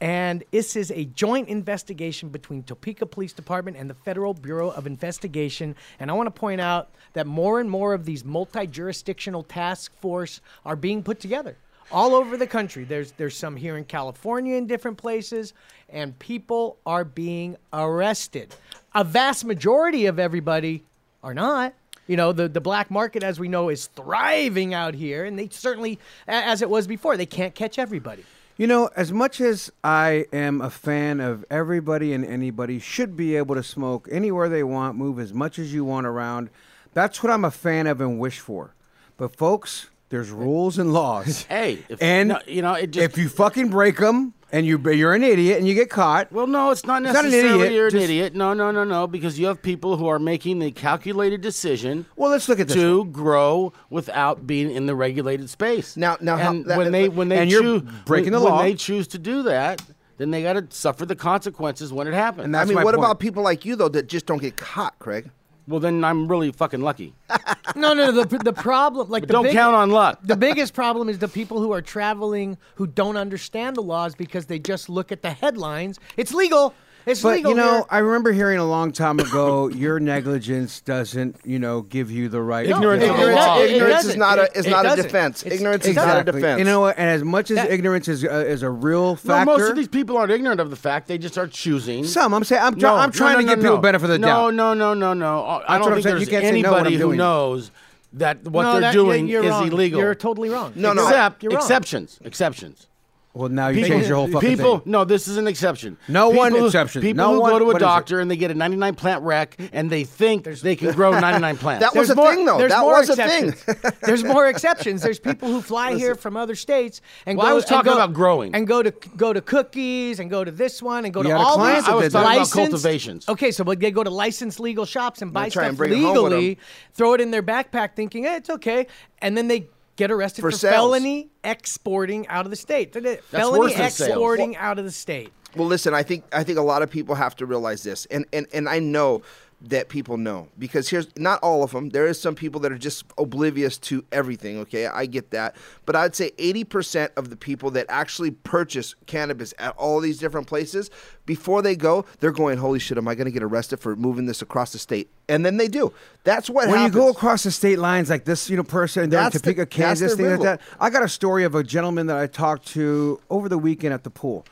And 0.00 0.44
this 0.50 0.76
is 0.76 0.90
a 0.90 1.04
joint 1.04 1.48
investigation 1.48 2.28
between 2.28 2.62
Topeka 2.62 3.06
Police 3.06 3.32
Department 3.32 3.76
and 3.76 3.88
the 3.88 3.94
Federal 3.94 4.34
Bureau 4.34 4.70
of 4.70 4.86
Investigation. 4.86 5.76
And 5.98 6.10
I 6.10 6.14
want 6.14 6.26
to 6.26 6.38
point 6.38 6.60
out 6.60 6.90
that 7.14 7.26
more 7.26 7.60
and 7.60 7.70
more 7.70 7.94
of 7.94 8.04
these 8.04 8.24
multi-jurisdictional 8.24 9.44
task 9.44 9.92
force 10.00 10.40
are 10.64 10.76
being 10.76 11.02
put 11.02 11.20
together 11.20 11.56
all 11.92 12.14
over 12.14 12.36
the 12.36 12.46
country. 12.46 12.84
There's 12.84 13.12
there's 13.12 13.36
some 13.36 13.56
here 13.56 13.76
in 13.76 13.84
California 13.84 14.56
in 14.56 14.66
different 14.66 14.96
places, 14.96 15.52
and 15.88 16.18
people 16.18 16.78
are 16.86 17.04
being 17.04 17.56
arrested. 17.72 18.54
A 18.94 19.04
vast 19.04 19.44
majority 19.44 20.06
of 20.06 20.18
everybody 20.18 20.82
are 21.22 21.34
not. 21.34 21.74
You 22.06 22.18
know, 22.18 22.32
the, 22.32 22.48
the 22.48 22.60
black 22.60 22.90
market, 22.90 23.22
as 23.22 23.40
we 23.40 23.48
know, 23.48 23.70
is 23.70 23.86
thriving 23.86 24.74
out 24.74 24.94
here, 24.94 25.24
and 25.24 25.38
they 25.38 25.48
certainly, 25.48 25.98
as 26.28 26.60
it 26.60 26.68
was 26.68 26.86
before, 26.86 27.16
they 27.16 27.24
can't 27.26 27.54
catch 27.54 27.78
everybody. 27.78 28.24
You 28.56 28.68
know, 28.68 28.88
as 28.94 29.10
much 29.12 29.40
as 29.40 29.72
I 29.82 30.26
am 30.32 30.60
a 30.60 30.70
fan 30.70 31.18
of 31.18 31.44
everybody 31.50 32.12
and 32.12 32.24
anybody 32.24 32.78
should 32.78 33.16
be 33.16 33.34
able 33.34 33.56
to 33.56 33.64
smoke 33.64 34.06
anywhere 34.12 34.48
they 34.48 34.62
want, 34.62 34.96
move 34.96 35.18
as 35.18 35.34
much 35.34 35.58
as 35.58 35.74
you 35.74 35.84
want 35.84 36.06
around, 36.06 36.50
that's 36.92 37.20
what 37.20 37.32
I'm 37.32 37.44
a 37.44 37.50
fan 37.50 37.88
of 37.88 38.00
and 38.00 38.20
wish 38.20 38.38
for. 38.38 38.72
But 39.16 39.34
folks, 39.34 39.90
there's 40.14 40.30
rules 40.30 40.78
and 40.78 40.92
laws. 40.92 41.42
Hey, 41.48 41.80
if, 41.88 42.00
and 42.00 42.28
no, 42.30 42.38
you 42.46 42.62
know, 42.62 42.74
it 42.74 42.92
just 42.92 43.04
if 43.04 43.18
you 43.18 43.28
fucking 43.28 43.68
break 43.68 43.96
them 43.98 44.32
and 44.52 44.64
you 44.64 44.78
you're 44.92 45.12
an 45.12 45.24
idiot 45.24 45.58
and 45.58 45.66
you 45.66 45.74
get 45.74 45.90
caught, 45.90 46.30
Well, 46.30 46.46
no, 46.46 46.70
it's 46.70 46.86
not 46.86 47.02
It's 47.04 47.12
not 47.12 47.24
an 47.24 47.32
necessarily 47.32 47.66
idiot, 47.66 47.72
you're 47.74 47.86
an 47.86 47.90
just- 47.92 48.04
idiot. 48.04 48.34
No, 48.36 48.54
no, 48.54 48.70
no, 48.70 48.84
no, 48.84 49.08
because 49.08 49.40
you 49.40 49.46
have 49.48 49.60
people 49.60 49.96
who 49.96 50.06
are 50.06 50.20
making 50.20 50.60
the 50.60 50.70
calculated 50.70 51.40
decision 51.40 52.06
well, 52.14 52.30
let's 52.30 52.48
look 52.48 52.60
at 52.60 52.68
this. 52.68 52.76
to 52.76 53.06
grow 53.06 53.72
without 53.90 54.46
being 54.46 54.70
in 54.70 54.86
the 54.86 54.94
regulated 54.94 55.50
space. 55.50 55.96
Now- 55.96 56.16
now 56.20 56.36
how- 56.36 56.52
that- 56.52 56.78
when 56.78 56.86
uh, 56.86 56.90
they 56.90 57.08
when 57.08 57.28
they 57.28 57.38
and 57.38 57.50
you're 57.50 57.62
choose 57.62 57.82
breaking 58.06 58.30
the 58.32 58.38
when, 58.40 58.50
law. 58.52 58.58
when 58.58 58.66
they 58.70 58.74
choose 58.76 59.08
to 59.08 59.18
do 59.18 59.42
that, 59.42 59.82
then 60.18 60.30
they 60.30 60.42
got 60.44 60.52
to 60.52 60.64
suffer 60.70 61.04
the 61.04 61.16
consequences 61.16 61.92
when 61.92 62.06
it 62.06 62.14
happens. 62.14 62.44
And 62.44 62.56
I 62.56 62.64
mean, 62.64 62.76
what 62.76 62.84
point. 62.84 62.98
about 62.98 63.18
people 63.18 63.42
like 63.42 63.64
you 63.64 63.74
though 63.74 63.88
that 63.88 64.06
just 64.06 64.26
don't 64.26 64.40
get 64.40 64.56
caught, 64.56 64.96
Craig? 65.00 65.30
Well, 65.66 65.80
then 65.80 66.04
I'm 66.04 66.28
really 66.28 66.52
fucking 66.52 66.80
lucky. 66.80 67.14
No, 67.76 67.92
no, 67.92 68.12
the, 68.12 68.38
the 68.38 68.52
problem, 68.52 69.08
like 69.08 69.26
the 69.26 69.32
don't 69.32 69.44
big- 69.44 69.52
count 69.54 69.74
on 69.74 69.90
luck. 69.90 70.20
The 70.22 70.36
biggest 70.36 70.74
problem 70.74 71.08
is 71.08 71.18
the 71.18 71.26
people 71.26 71.60
who 71.60 71.72
are 71.72 71.82
traveling 71.82 72.56
who 72.76 72.86
don't 72.86 73.16
understand 73.16 73.74
the 73.74 73.82
laws 73.82 74.14
because 74.14 74.46
they 74.46 74.60
just 74.60 74.88
look 74.88 75.10
at 75.10 75.22
the 75.22 75.30
headlines. 75.30 75.98
It's 76.16 76.32
legal. 76.32 76.72
It's 77.06 77.20
But 77.20 77.36
legal. 77.36 77.50
you 77.50 77.56
know, 77.58 77.72
here. 77.74 77.84
I 77.90 77.98
remember 77.98 78.32
hearing 78.32 78.58
a 78.58 78.64
long 78.66 78.90
time 78.90 79.18
ago, 79.20 79.68
your 79.68 80.00
negligence 80.00 80.80
doesn't, 80.80 81.36
you 81.44 81.58
know, 81.58 81.82
give 81.82 82.10
you 82.10 82.30
the 82.30 82.40
right. 82.40 82.66
Ignorance 82.66 83.02
to 83.04 83.10
of 83.10 83.16
get 83.18 83.26
the 83.26 83.32
law. 83.34 83.58
it 83.60 83.70
Ignorance 83.72 84.04
is 84.06 84.14
doesn't. 84.16 84.38
a 84.54 84.58
is 84.58 84.66
it 84.66 84.70
not 84.70 84.86
a 84.98 85.02
defense. 85.02 85.42
It's- 85.44 85.60
Ignorance 85.60 85.86
is 85.86 85.96
not 85.96 86.26
a 86.26 86.32
defense. 86.32 86.58
You 86.58 86.64
know 86.64 86.80
what? 86.80 86.96
And 86.98 87.10
as 87.10 87.22
much 87.22 87.50
as 87.50 87.56
That- 87.56 87.70
ignorance 87.70 88.08
is 88.08 88.24
uh, 88.24 88.28
is 88.46 88.62
a 88.62 88.70
real 88.70 89.10
No, 89.10 89.16
factor, 89.16 89.44
most 89.44 89.70
of 89.70 89.76
these 89.76 89.88
people 89.88 90.16
aren't 90.16 90.32
ignorant 90.32 90.60
of 90.60 90.70
the 90.70 90.76
fact; 90.76 91.06
they 91.08 91.18
just 91.18 91.36
are 91.36 91.46
choosing. 91.46 92.04
some 92.04 92.32
I'm 92.32 92.42
saying 92.44 92.62
I'm, 92.62 92.78
try- 92.78 92.88
No, 92.90 92.96
I'm 92.96 93.12
trying 93.12 93.34
no, 93.34 93.40
to 93.40 93.46
no, 93.46 93.52
give 93.52 93.58
no, 93.58 93.62
people 93.64 93.76
no. 93.76 93.82
benefit 93.82 94.04
of 94.04 94.10
the 94.10 94.18
no, 94.18 94.26
doubt. 94.26 94.54
No, 94.54 94.72
no, 94.74 94.94
no, 94.94 95.12
no, 95.12 95.42
no. 95.44 95.62
I 95.68 95.78
don't 95.78 95.92
think 95.92 96.04
there's 96.04 96.20
You 96.22 96.26
can't 96.26 96.44
say 96.44 96.62
no 96.62 96.72
anybody 96.74 96.96
who 96.96 97.14
knows 97.14 97.70
that 98.14 98.44
what 98.44 98.62
No, 98.62 98.72
they're 98.72 98.80
that- 98.80 98.92
doing 98.94 99.28
you're 99.28 99.44
is 99.44 99.50
wrong. 99.50 99.66
illegal. 99.68 100.00
You're 100.00 100.14
totally 100.14 100.48
wrong. 100.48 100.72
No, 100.74 100.94
no. 100.94 101.02
Except 101.06 101.42
You're 101.42 101.52
exceptions. 101.52 102.18
Exceptions. 102.24 102.86
Well, 103.34 103.48
now 103.48 103.66
you 103.66 103.84
change 103.84 104.06
your 104.06 104.16
whole 104.16 104.28
fucking 104.28 104.48
people, 104.48 104.78
thing. 104.78 104.92
no, 104.92 105.04
this 105.04 105.26
is 105.26 105.38
an 105.38 105.48
exception. 105.48 105.96
No 106.06 106.28
people 106.30 106.38
one 106.38 106.64
exception. 106.66 107.02
People 107.02 107.16
No 107.16 107.34
who 107.34 107.40
one- 107.40 107.50
go 107.50 107.58
to 107.58 107.70
a 107.72 107.78
doctor 107.80 108.20
and 108.20 108.30
they 108.30 108.36
get 108.36 108.52
a 108.52 108.54
99 108.54 108.94
plant 108.94 109.24
rec 109.24 109.56
and 109.72 109.90
they 109.90 110.04
think 110.04 110.44
they 110.44 110.76
can 110.76 110.92
grow 110.94 111.10
99 111.18 111.56
plants. 111.58 111.84
That 111.84 111.96
was 111.98 112.06
There's 112.06 112.10
a 112.10 112.14
more- 112.22 112.32
thing, 112.32 112.44
though. 112.46 112.58
there's 112.58 112.70
That 112.70 112.80
more 112.82 112.92
was 113.00 113.10
a 113.10 113.16
thing. 113.16 113.48
exceptions. 113.48 113.92
there's 114.02 114.22
more 114.22 114.46
exceptions. 114.46 115.02
There's 115.02 115.18
people 115.18 115.48
who 115.48 115.60
fly 115.62 115.94
here 115.96 116.14
from 116.14 116.36
other 116.36 116.54
states 116.54 117.00
and 117.26 117.36
Well, 117.36 117.48
go. 117.48 117.50
I 117.50 117.54
was 117.54 117.64
talking 117.64 117.90
go- 117.90 117.96
about 117.96 118.12
growing. 118.12 118.54
and 118.54 118.68
go 118.68 118.84
to 118.84 118.92
go 119.16 119.32
to 119.32 119.40
cookies 119.40 120.20
and 120.20 120.30
go 120.30 120.44
to 120.44 120.52
this 120.52 120.80
one 120.80 121.04
and 121.04 121.12
go 121.12 121.22
You 121.22 121.30
to 121.30 121.36
all 121.36 121.58
these. 121.58 121.84
that 121.84 121.90
I 121.90 121.94
was 121.96 122.04
did 122.04 122.12
talking 122.12 122.36
about 122.40 122.50
cultivations. 122.52 123.28
Okay, 123.28 123.50
so 123.50 123.64
they 123.64 123.90
go 123.90 124.04
to 124.04 124.10
licensed 124.10 124.60
legal 124.60 124.84
shops 124.84 125.22
and 125.22 125.32
buy 125.32 125.48
stuff 125.48 125.64
and 125.64 125.76
bring 125.76 125.92
it 125.92 125.96
home 126.00 126.14
with 126.22 126.32
legally, 126.34 126.58
throw 126.92 127.14
it 127.14 127.20
in 127.20 127.32
their 127.32 127.42
backpack, 127.42 127.96
thinking 127.96 128.22
hey, 128.22 128.36
it's 128.36 128.50
okay, 128.50 128.86
and 129.18 129.36
then 129.36 129.48
they 129.48 129.66
get 129.96 130.10
arrested 130.10 130.42
For 130.42 130.50
for, 130.50 130.72
felony 130.72 131.30
exporting 131.42 132.26
out 132.28 132.44
of 132.46 132.50
the 132.50 132.56
state. 132.56 132.92
felony 132.92 133.58
worse 133.58 133.74
than 133.74 133.90
sales. 133.90 134.08
exporting 134.10 134.56
out 134.56 134.78
of 134.78 134.84
the 134.84 134.90
state. 134.90 135.32
Well, 135.56 135.68
listen, 135.68 135.94
I 135.94 136.02
think 136.02 136.24
I 136.32 136.42
think 136.44 136.58
a 136.58 136.62
lot 136.62 136.82
of 136.82 136.90
people 136.90 137.14
have 137.14 137.36
to 137.36 137.46
realize 137.46 137.82
this, 137.82 138.06
and 138.06 138.26
and 138.32 138.46
and 138.52 138.68
I 138.68 138.78
know 138.78 139.22
that 139.60 139.88
people 139.88 140.18
know 140.18 140.48
because 140.58 140.88
here's 140.90 141.06
not 141.16 141.40
all 141.42 141.62
of 141.62 141.70
them. 141.70 141.88
There 141.88 142.06
is 142.06 142.20
some 142.20 142.34
people 142.34 142.60
that 142.60 142.72
are 142.72 142.78
just 142.78 143.04
oblivious 143.16 143.78
to 143.78 144.04
everything. 144.12 144.58
Okay, 144.58 144.86
I 144.86 145.06
get 145.06 145.30
that, 145.30 145.56
but 145.86 145.96
I'd 145.96 146.14
say 146.14 146.32
eighty 146.38 146.64
percent 146.64 147.12
of 147.16 147.30
the 147.30 147.36
people 147.36 147.70
that 147.72 147.86
actually 147.88 148.32
purchase 148.32 148.94
cannabis 149.06 149.54
at 149.58 149.74
all 149.76 150.00
these 150.00 150.18
different 150.18 150.46
places 150.48 150.90
before 151.24 151.62
they 151.62 151.76
go, 151.76 152.04
they're 152.20 152.32
going, 152.32 152.58
"Holy 152.58 152.78
shit, 152.78 152.98
am 152.98 153.08
I 153.08 153.14
going 153.14 153.26
to 153.26 153.30
get 153.30 153.42
arrested 153.42 153.80
for 153.80 153.96
moving 153.96 154.26
this 154.26 154.42
across 154.42 154.72
the 154.72 154.78
state?" 154.78 155.08
And 155.28 155.46
then 155.46 155.56
they 155.56 155.68
do. 155.68 155.92
That's 156.24 156.50
what 156.50 156.68
when 156.68 156.76
happens. 156.76 156.94
you 156.94 157.00
go 157.00 157.08
across 157.08 157.44
the 157.44 157.50
state 157.50 157.78
lines 157.78 158.10
like 158.10 158.24
this, 158.24 158.50
you 158.50 158.56
know, 158.56 158.62
person 158.64 159.08
down 159.08 159.26
in 159.26 159.30
That's 159.30 159.40
the- 159.40 159.66
Kansas, 159.66 160.12
the 160.12 160.16
things 160.16 160.30
like 160.40 160.40
that. 160.40 160.60
I 160.78 160.90
got 160.90 161.02
a 161.02 161.08
story 161.08 161.44
of 161.44 161.54
a 161.54 161.62
gentleman 161.62 162.08
that 162.08 162.18
I 162.18 162.26
talked 162.26 162.66
to 162.68 163.20
over 163.30 163.48
the 163.48 163.58
weekend 163.58 163.94
at 163.94 164.04
the 164.04 164.10
pool. 164.10 164.44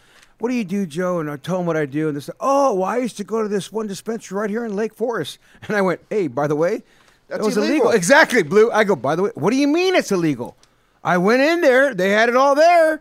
What 0.42 0.48
do 0.48 0.56
you 0.56 0.64
do, 0.64 0.86
Joe? 0.86 1.20
And 1.20 1.30
I 1.30 1.36
told 1.36 1.60
him 1.60 1.66
what 1.66 1.76
I 1.76 1.86
do, 1.86 2.08
and 2.08 2.16
they 2.16 2.20
said, 2.20 2.34
"Oh, 2.40 2.74
well, 2.74 2.82
I 2.82 2.96
used 2.96 3.16
to 3.18 3.22
go 3.22 3.42
to 3.42 3.48
this 3.48 3.70
one 3.70 3.86
dispensary 3.86 4.36
right 4.36 4.50
here 4.50 4.64
in 4.64 4.74
Lake 4.74 4.92
Forest." 4.92 5.38
And 5.68 5.76
I 5.76 5.82
went, 5.82 6.00
"Hey, 6.10 6.26
by 6.26 6.48
the 6.48 6.56
way, 6.56 6.82
That's 7.28 7.38
that 7.38 7.44
was 7.44 7.56
illegal." 7.56 7.92
Exactly, 7.92 8.42
Blue. 8.42 8.68
I 8.72 8.82
go, 8.82 8.96
"By 8.96 9.14
the 9.14 9.22
way, 9.22 9.30
what 9.36 9.50
do 9.50 9.56
you 9.56 9.68
mean 9.68 9.94
it's 9.94 10.10
illegal?" 10.10 10.56
I 11.04 11.16
went 11.16 11.42
in 11.42 11.60
there; 11.60 11.94
they 11.94 12.10
had 12.10 12.28
it 12.28 12.34
all 12.34 12.56
there. 12.56 13.00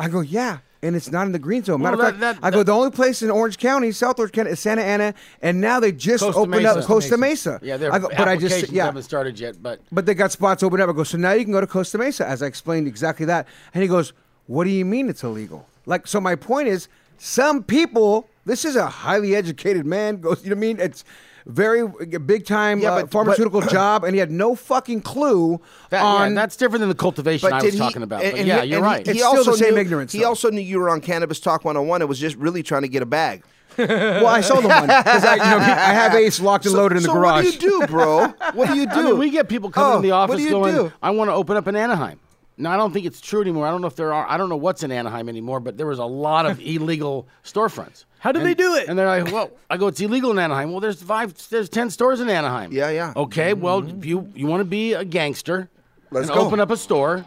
I 0.00 0.08
go, 0.08 0.20
"Yeah." 0.20 0.58
And 0.82 0.96
it's 0.96 1.12
not 1.12 1.26
in 1.26 1.32
the 1.32 1.38
green 1.38 1.62
zone. 1.62 1.80
Matter 1.80 1.96
Well, 1.96 2.06
of 2.06 2.12
fact, 2.14 2.20
that- 2.22 2.40
that- 2.40 2.44
I 2.44 2.50
go. 2.50 2.64
The 2.64 2.72
only 2.72 2.90
place 2.90 3.22
in 3.22 3.30
Orange 3.30 3.58
County, 3.58 3.92
South 3.92 4.18
Orange 4.18 4.32
County, 4.32 4.50
is 4.50 4.58
Santa 4.58 4.82
Ana, 4.82 5.14
and 5.42 5.60
now 5.60 5.78
they 5.78 5.92
just 5.92 6.24
Costa 6.24 6.40
opened 6.40 6.64
Mesa. 6.64 6.78
up 6.80 6.84
Costa 6.86 7.16
Mesa. 7.16 7.60
Yeah, 7.62 7.76
their 7.76 7.94
I 7.94 8.00
go, 8.00 8.08
but 8.08 8.26
I 8.26 8.34
just 8.34 8.46
applications 8.46 8.72
yeah, 8.72 8.86
haven't 8.86 9.04
started 9.04 9.38
yet, 9.38 9.62
but 9.62 9.78
but 9.92 10.06
they 10.06 10.14
got 10.14 10.32
spots 10.32 10.64
open 10.64 10.80
up. 10.80 10.88
I 10.88 10.92
go, 10.92 11.04
so 11.04 11.18
now 11.18 11.34
you 11.34 11.44
can 11.44 11.52
go 11.52 11.60
to 11.60 11.68
Costa 11.68 11.98
Mesa, 11.98 12.26
as 12.26 12.42
I 12.42 12.46
explained 12.46 12.88
exactly 12.88 13.26
that. 13.26 13.46
And 13.74 13.80
he 13.80 13.88
goes, 13.88 14.12
what 14.50 14.64
do 14.64 14.70
you 14.70 14.84
mean 14.84 15.08
it's 15.08 15.22
illegal? 15.22 15.68
Like, 15.90 16.06
so 16.06 16.20
my 16.20 16.36
point 16.36 16.68
is, 16.68 16.88
some 17.18 17.62
people, 17.64 18.28
this 18.46 18.64
is 18.64 18.76
a 18.76 18.86
highly 18.86 19.34
educated 19.34 19.84
man, 19.84 20.16
goes, 20.22 20.42
you 20.44 20.50
know 20.50 20.54
what 20.56 20.58
I 20.58 20.60
mean? 20.60 20.80
It's 20.80 21.04
very 21.46 21.86
big 22.18 22.46
time 22.46 22.78
Yeah, 22.80 22.92
uh, 22.92 23.00
but- 23.02 23.10
pharmaceutical 23.10 23.60
job, 23.78 24.04
and 24.04 24.14
he 24.14 24.20
had 24.20 24.30
no 24.30 24.54
fucking 24.54 25.00
clue 25.02 25.60
that, 25.90 26.02
on. 26.02 26.30
yeah, 26.30 26.34
that's 26.36 26.54
different 26.56 26.80
than 26.80 26.88
the 26.90 26.94
cultivation 26.94 27.52
I 27.52 27.60
was 27.62 27.76
talking 27.76 28.02
about. 28.04 28.22
and- 28.22 28.32
but 28.32 28.38
and 28.38 28.46
yeah, 28.48 28.62
he- 28.62 28.68
you're 28.70 28.78
and 28.78 28.86
he- 28.86 28.92
right. 28.92 29.08
It's 29.08 29.18
still 29.18 29.44
the 29.44 29.56
same 29.56 29.74
knew, 29.74 29.80
ignorance, 29.80 30.12
He 30.12 30.20
though. 30.20 30.28
also 30.28 30.48
knew 30.50 30.60
you 30.60 30.78
were 30.78 30.88
on 30.90 31.00
Cannabis 31.00 31.40
Talk 31.40 31.64
101 31.64 32.02
and 32.02 32.08
was 32.08 32.18
just 32.20 32.36
really 32.36 32.62
trying 32.62 32.82
to 32.82 32.88
get 32.88 33.02
a 33.02 33.06
bag. 33.06 33.42
well, 33.78 34.26
I 34.26 34.40
sold 34.42 34.64
him 34.64 34.70
one 34.70 34.82
because 34.86 35.24
I, 35.24 35.34
you 35.34 35.38
know, 35.40 35.58
I 35.58 35.92
have 35.94 36.14
Ace 36.22 36.38
locked 36.40 36.66
and 36.66 36.74
loaded 36.74 36.96
in 36.98 37.02
the 37.02 37.08
so 37.08 37.14
garage. 37.14 37.44
what 37.46 37.58
do 37.60 37.66
you 37.66 37.80
do, 37.80 37.86
bro? 37.86 38.28
What 38.52 38.68
do 38.68 38.74
you 38.76 38.84
do? 38.86 38.92
I 38.92 39.02
mean, 39.04 39.18
we 39.18 39.30
get 39.30 39.48
people 39.48 39.70
coming 39.70 39.92
Oh, 39.92 39.96
in 39.96 40.02
the 40.02 40.10
office 40.10 40.44
going, 40.50 40.74
do? 40.74 40.92
"I 41.02 41.10
want 41.10 41.30
to 41.30 41.34
open 41.34 41.56
up 41.56 41.66
in 41.68 41.76
Anaheim." 41.76 42.18
Now, 42.60 42.72
I 42.72 42.76
don't 42.76 42.92
think 42.92 43.06
it's 43.06 43.20
true 43.20 43.40
anymore. 43.40 43.66
I 43.66 43.70
don't 43.70 43.80
know 43.80 43.86
if 43.86 43.96
there 43.96 44.12
are. 44.12 44.26
I 44.28 44.36
don't 44.36 44.48
know 44.48 44.56
what's 44.56 44.82
in 44.82 44.92
Anaheim 44.92 45.28
anymore, 45.28 45.60
but 45.60 45.76
there 45.76 45.86
was 45.86 45.98
a 45.98 46.04
lot 46.04 46.46
of 46.46 46.60
illegal 46.74 47.26
storefronts. 47.42 48.04
How 48.18 48.32
do 48.32 48.40
And- 48.40 48.46
they 48.46 48.54
do 48.54 48.74
it? 48.76 48.88
And 48.88 48.98
they're 48.98 49.06
like, 49.06 49.32
"Well, 49.32 49.50
I 49.70 49.76
go, 49.78 49.86
it's 49.86 50.00
illegal 50.00 50.30
in 50.30 50.38
Anaheim." 50.38 50.70
Well, 50.70 50.80
there's 50.80 51.02
five, 51.02 51.34
there's 51.48 51.68
ten 51.70 51.88
stores 51.90 52.20
in 52.20 52.28
Anaheim. 52.28 52.70
Yeah, 52.72 52.90
yeah. 52.90 53.12
Okay, 53.16 53.52
mm-hmm. 53.52 53.60
well, 53.62 53.88
if 53.88 54.04
you 54.04 54.30
you 54.34 54.46
want 54.46 54.60
to 54.60 54.64
be 54.66 54.92
a 54.92 55.04
gangster, 55.04 55.68
Let's 56.10 56.28
and 56.28 56.36
go. 56.36 56.46
open 56.46 56.60
up 56.60 56.70
a 56.70 56.76
store. 56.76 57.24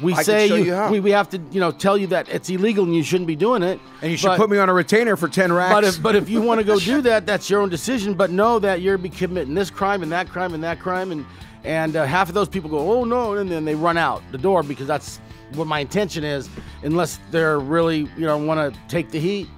We 0.00 0.12
I 0.14 0.16
can 0.16 0.24
say 0.24 0.48
show 0.48 0.54
you 0.54 0.72
how. 0.74 0.90
we, 0.90 0.98
we 1.00 1.10
have 1.10 1.28
to 1.30 1.38
you 1.50 1.60
know 1.60 1.72
tell 1.72 1.98
you 1.98 2.06
that 2.06 2.28
it's 2.30 2.48
illegal 2.48 2.84
and 2.84 2.94
you 2.96 3.02
shouldn't 3.02 3.26
be 3.26 3.36
doing 3.36 3.62
it. 3.62 3.78
and 4.00 4.10
you 4.10 4.16
should 4.16 4.28
but- 4.28 4.38
put 4.38 4.48
me 4.48 4.56
on 4.56 4.68
a 4.70 4.72
retainer 4.72 5.14
for 5.16 5.28
10 5.28 5.52
racks. 5.52 5.74
but 5.74 5.84
if 5.84 6.02
but 6.02 6.14
if 6.16 6.30
you 6.30 6.40
want 6.40 6.58
to 6.58 6.64
go 6.64 6.78
do 6.94 7.02
that, 7.02 7.26
that's 7.26 7.50
your 7.50 7.60
own 7.60 7.68
decision. 7.68 8.14
But 8.14 8.30
know 8.30 8.58
that 8.60 8.80
you're 8.80 8.96
be 8.96 9.10
committing 9.10 9.52
this 9.54 9.68
crime 9.70 10.02
and 10.02 10.10
that 10.12 10.28
crime 10.30 10.54
and 10.54 10.62
that 10.64 10.78
crime, 10.80 11.10
and 11.12 11.26
and 11.64 11.96
uh, 11.96 12.04
half 12.04 12.28
of 12.28 12.34
those 12.34 12.48
people 12.48 12.70
go, 12.70 12.92
oh 12.92 13.04
no, 13.04 13.34
and 13.34 13.50
then 13.50 13.64
they 13.64 13.74
run 13.74 13.96
out 13.96 14.22
the 14.32 14.38
door 14.38 14.62
because 14.62 14.86
that's 14.86 15.20
what 15.54 15.66
my 15.66 15.80
intention 15.80 16.24
is. 16.24 16.48
Unless 16.82 17.18
they're 17.30 17.58
really 17.58 18.08
you 18.16 18.26
know 18.26 18.38
want 18.38 18.72
to 18.74 18.80
take 18.88 19.10
the 19.10 19.20
heat, 19.20 19.48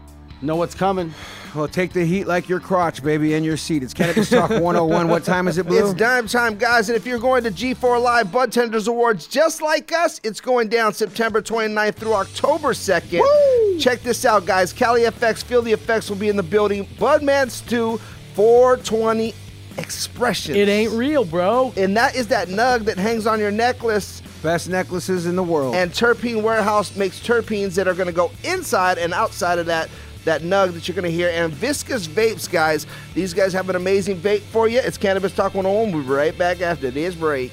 know 0.40 0.56
what's 0.56 0.74
coming. 0.74 1.12
well, 1.54 1.68
take 1.68 1.92
the 1.92 2.04
heat 2.04 2.26
like 2.26 2.48
your 2.48 2.58
crotch, 2.60 3.02
baby, 3.02 3.34
and 3.34 3.44
your 3.44 3.56
seat. 3.56 3.82
It's 3.82 3.92
Cannabis 3.94 4.30
Talk 4.30 4.50
101. 4.50 5.06
What 5.08 5.22
time 5.22 5.46
is 5.48 5.58
it, 5.58 5.66
Blue? 5.66 5.84
It's 5.84 5.94
dime 5.94 6.26
time, 6.26 6.56
guys. 6.56 6.88
And 6.88 6.96
if 6.96 7.06
you're 7.06 7.18
going 7.18 7.44
to 7.44 7.50
G4 7.50 8.02
Live 8.02 8.32
Bud 8.32 8.50
Tenders 8.50 8.88
Awards 8.88 9.26
just 9.26 9.60
like 9.62 9.92
us, 9.92 10.20
it's 10.24 10.40
going 10.40 10.68
down 10.68 10.94
September 10.94 11.42
29th 11.42 11.94
through 11.94 12.14
October 12.14 12.72
2nd. 12.72 13.80
Check 13.80 14.00
this 14.02 14.24
out, 14.24 14.46
guys. 14.46 14.72
Cali 14.72 15.02
FX, 15.02 15.44
Feel 15.44 15.62
the 15.62 15.72
Effects 15.72 16.08
will 16.08 16.16
be 16.16 16.28
in 16.28 16.36
the 16.36 16.42
building. 16.42 16.86
Budman 16.98 17.50
Stew, 17.50 17.98
420 18.34 19.34
Expressions. 19.78 20.56
It 20.56 20.68
ain't 20.68 20.92
real, 20.92 21.24
bro. 21.24 21.72
And 21.76 21.96
that 21.96 22.14
is 22.14 22.28
that 22.28 22.48
nug 22.48 22.84
that 22.84 22.98
hangs 22.98 23.26
on 23.26 23.38
your 23.38 23.50
necklace. 23.50 24.22
Best 24.42 24.68
necklaces 24.68 25.26
in 25.26 25.36
the 25.36 25.42
world. 25.42 25.74
And 25.74 25.90
Terpene 25.90 26.42
Warehouse 26.42 26.96
makes 26.96 27.20
terpenes 27.20 27.74
that 27.74 27.86
are 27.86 27.94
going 27.94 28.08
to 28.08 28.12
go 28.12 28.30
inside 28.42 28.98
and 28.98 29.12
outside 29.14 29.58
of 29.58 29.66
that 29.66 29.88
that 30.24 30.42
nug 30.42 30.72
that 30.74 30.86
you're 30.86 30.94
going 30.94 31.04
to 31.04 31.10
hear. 31.10 31.30
And 31.30 31.52
Viscous 31.52 32.06
Vapes, 32.06 32.50
guys. 32.50 32.86
These 33.14 33.34
guys 33.34 33.52
have 33.52 33.68
an 33.70 33.76
amazing 33.76 34.18
vape 34.18 34.40
for 34.40 34.68
you. 34.68 34.78
It's 34.78 34.96
Cannabis 34.96 35.34
Talk 35.34 35.54
101. 35.54 35.92
We'll 35.92 36.02
be 36.02 36.08
right 36.08 36.36
back 36.36 36.60
after 36.60 36.90
this 36.90 37.14
break. 37.14 37.52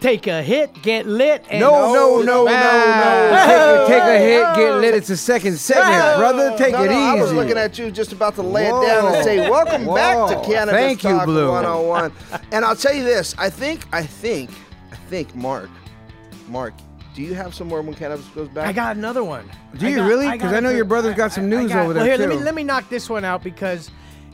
Take 0.00 0.28
a 0.28 0.42
hit, 0.44 0.80
get 0.82 1.06
lit, 1.06 1.44
and 1.50 1.58
No, 1.58 1.92
no, 1.92 2.22
no, 2.22 2.44
no, 2.44 2.44
no. 2.44 3.84
Take, 3.88 3.88
take 3.88 4.02
a 4.04 4.18
hit, 4.20 4.56
get 4.56 4.74
lit. 4.74 4.94
It's 4.94 5.10
a 5.10 5.16
second 5.16 5.56
segment, 5.58 6.18
brother. 6.18 6.56
Take 6.56 6.72
no, 6.72 6.84
it 6.84 6.90
no, 6.90 6.92
easy. 6.92 7.18
I 7.18 7.20
was 7.20 7.32
looking 7.32 7.58
at 7.58 7.76
you 7.80 7.90
just 7.90 8.12
about 8.12 8.36
to 8.36 8.42
lay 8.42 8.66
it 8.66 8.70
down 8.86 9.12
and 9.12 9.24
say, 9.24 9.50
"Welcome 9.50 9.86
back 9.86 10.14
to 10.30 10.36
Whoa. 10.36 10.44
Cannabis 10.44 10.72
Thank 10.80 11.02
you, 11.02 11.10
Talk 11.10 11.24
Blue. 11.26 11.50
101." 11.50 12.12
and 12.52 12.64
I'll 12.64 12.76
tell 12.76 12.94
you 12.94 13.02
this: 13.02 13.34
I 13.38 13.50
think, 13.50 13.86
I 13.92 14.04
think, 14.04 14.50
I 14.92 14.96
think, 15.10 15.34
Mark, 15.34 15.68
Mark, 16.48 16.74
do 17.16 17.22
you 17.22 17.34
have 17.34 17.52
somewhere 17.52 17.82
when 17.82 17.94
cannabis 17.94 18.26
goes 18.28 18.48
back? 18.50 18.68
I 18.68 18.72
got 18.72 18.96
another 18.96 19.24
one. 19.24 19.50
Do 19.78 19.84
I 19.86 19.90
you 19.90 19.96
got- 19.96 20.06
really? 20.08 20.26
got 20.26 20.38
'Cause 20.38 20.52
I 20.52 20.58
it 20.58 20.60
know 20.62 20.70
your 20.70 20.84
brother's 20.84 21.16
got 21.16 21.32
some 21.32 21.44
I- 21.52 21.56
I 21.56 21.60
news 21.62 21.72
got- 21.72 21.82
over 21.84 21.92
there, 21.94 22.02
well, 22.04 22.10
here, 22.18 22.18
Let 22.18 22.32
too. 22.34 22.38
me 22.38 22.44
let 22.44 22.54
me 22.54 22.62
knock 22.62 22.88
this 22.88 23.10
one 23.10 23.24
out 23.24 23.42
because 23.42 23.90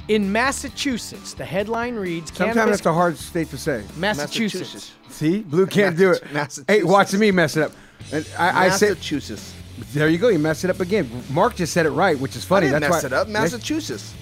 in 0.08 0.30
Massachusetts, 0.30 1.34
the 1.34 1.44
headline 1.44 1.96
reads: 1.96 2.32
Sometimes 2.32 2.56
cannabis 2.56 2.78
that's 2.78 2.87
a 2.87 2.92
hard 2.92 3.16
state 3.16 3.49
to 3.50 3.58
say. 3.58 3.84
Massachusetts. 3.96 4.75
Massachusetts. 4.75 4.92
See, 5.08 5.40
Blue 5.40 5.66
can't 5.66 5.96
do 5.96 6.12
it. 6.12 6.23
Massachusetts. 6.32 6.64
Hey, 6.68 6.82
watching 6.82 7.20
me 7.20 7.30
mess 7.30 7.56
it 7.56 7.62
up. 7.64 7.73
And 8.12 8.28
I, 8.38 8.66
I 8.66 8.68
said, 8.70 8.90
Massachusetts. 8.90 9.54
there 9.92 10.08
you 10.08 10.18
go. 10.18 10.28
You 10.28 10.38
messed 10.38 10.64
it 10.64 10.70
up 10.70 10.80
again. 10.80 11.08
Mark 11.30 11.56
just 11.56 11.73
said 11.73 11.87
it 11.87 11.90
right, 11.90 12.18
which 12.18 12.37
is 12.37 12.44
I 12.44 12.49
funny. 12.49 12.66
didn't 12.66 12.82
That's 12.82 13.02
mess 13.02 13.11
why, 13.11 13.16
it 13.16 13.20
up. 13.20 13.28
Massachusetts. 13.28 14.14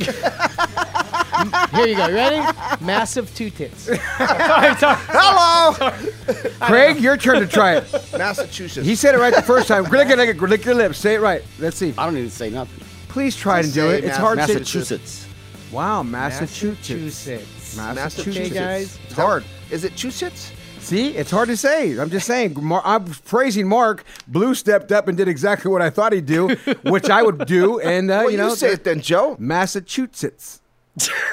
Here 1.72 1.86
you 1.86 1.96
go. 1.96 2.12
Ready? 2.12 2.58
Massive 2.84 3.34
two 3.34 3.50
tits. 3.50 3.88
Hello, 3.92 5.72
Craig, 6.60 7.00
your 7.00 7.16
turn 7.16 7.40
to 7.40 7.46
try 7.46 7.76
it. 7.76 8.12
Massachusetts. 8.12 8.86
He 8.86 8.94
said 8.94 9.14
it 9.14 9.18
right 9.18 9.34
the 9.34 9.42
first 9.42 9.68
time. 9.68 9.84
Lick, 9.84 10.08
it, 10.08 10.18
lick, 10.18 10.30
it, 10.30 10.40
lick 10.40 10.64
your 10.64 10.74
lips. 10.74 10.98
Say 10.98 11.14
it 11.14 11.20
right. 11.20 11.42
Let's 11.58 11.76
see. 11.76 11.94
I 11.96 12.04
don't 12.04 12.14
need 12.14 12.24
to 12.24 12.30
say 12.30 12.50
nothing. 12.50 12.84
Please 13.10 13.36
try 13.36 13.60
to 13.62 13.68
do 13.68 13.74
say 13.74 13.98
it. 13.98 14.04
It's 14.04 14.16
hard 14.16 14.38
to 14.38 14.46
say. 14.46 14.54
Massachusetts. 14.54 15.26
Wow, 15.72 16.02
Massachusetts. 16.02 17.26
Massachusetts. 17.26 17.76
Massachusetts. 17.76 18.36
Okay, 18.38 18.50
guys. 18.50 18.98
It's 19.04 19.14
hard. 19.14 19.44
Is 19.70 19.84
it 19.84 19.92
Chusets? 19.94 20.52
See, 20.80 21.08
it's 21.16 21.30
hard 21.30 21.48
to 21.48 21.56
say. 21.56 21.98
I'm 21.98 22.10
just 22.10 22.26
saying. 22.26 22.56
Mar- 22.60 22.82
I'm 22.84 23.04
praising 23.04 23.68
Mark. 23.68 24.04
Blue 24.26 24.54
stepped 24.54 24.90
up 24.92 25.06
and 25.08 25.16
did 25.16 25.28
exactly 25.28 25.70
what 25.70 25.82
I 25.82 25.90
thought 25.90 26.12
he'd 26.12 26.26
do, 26.26 26.48
which 26.84 27.08
I 27.10 27.22
would 27.22 27.46
do. 27.46 27.78
And 27.80 28.10
uh, 28.10 28.22
Well, 28.22 28.30
you 28.30 28.36
know, 28.38 28.54
say 28.54 28.72
it 28.72 28.82
then, 28.84 29.00
Joe. 29.00 29.36
Massachusetts. 29.38 30.60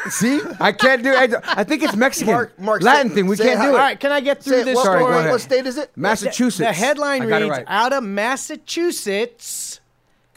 See, 0.09 0.39
I 0.59 0.71
can't 0.71 1.01
do. 1.03 1.13
I, 1.15 1.29
I 1.43 1.63
think 1.63 1.81
it's 1.81 1.95
Mexican, 1.95 2.33
Mark- 2.33 2.59
Mark, 2.59 2.81
Latin 2.83 3.09
say- 3.09 3.15
thing. 3.15 3.27
We 3.27 3.37
can't 3.37 3.59
it 3.59 3.63
do 3.63 3.69
it. 3.69 3.71
All 3.71 3.75
right, 3.77 3.99
can 3.99 4.11
I 4.11 4.19
get 4.19 4.43
through 4.43 4.59
it. 4.59 4.65
this 4.65 4.75
What, 4.75 4.85
Sorry, 4.85 4.99
story? 4.99 5.13
go 5.13 5.19
ahead. 5.19 5.31
what 5.31 5.41
state 5.41 5.65
is 5.65 5.77
it? 5.77 5.91
Massachusetts. 5.95 6.57
The 6.59 6.73
headline 6.73 7.23
I 7.23 7.25
got 7.25 7.41
it 7.41 7.45
reads: 7.45 7.57
right. 7.57 7.65
Out 7.67 7.93
of 7.93 8.03
Massachusetts, 8.03 9.79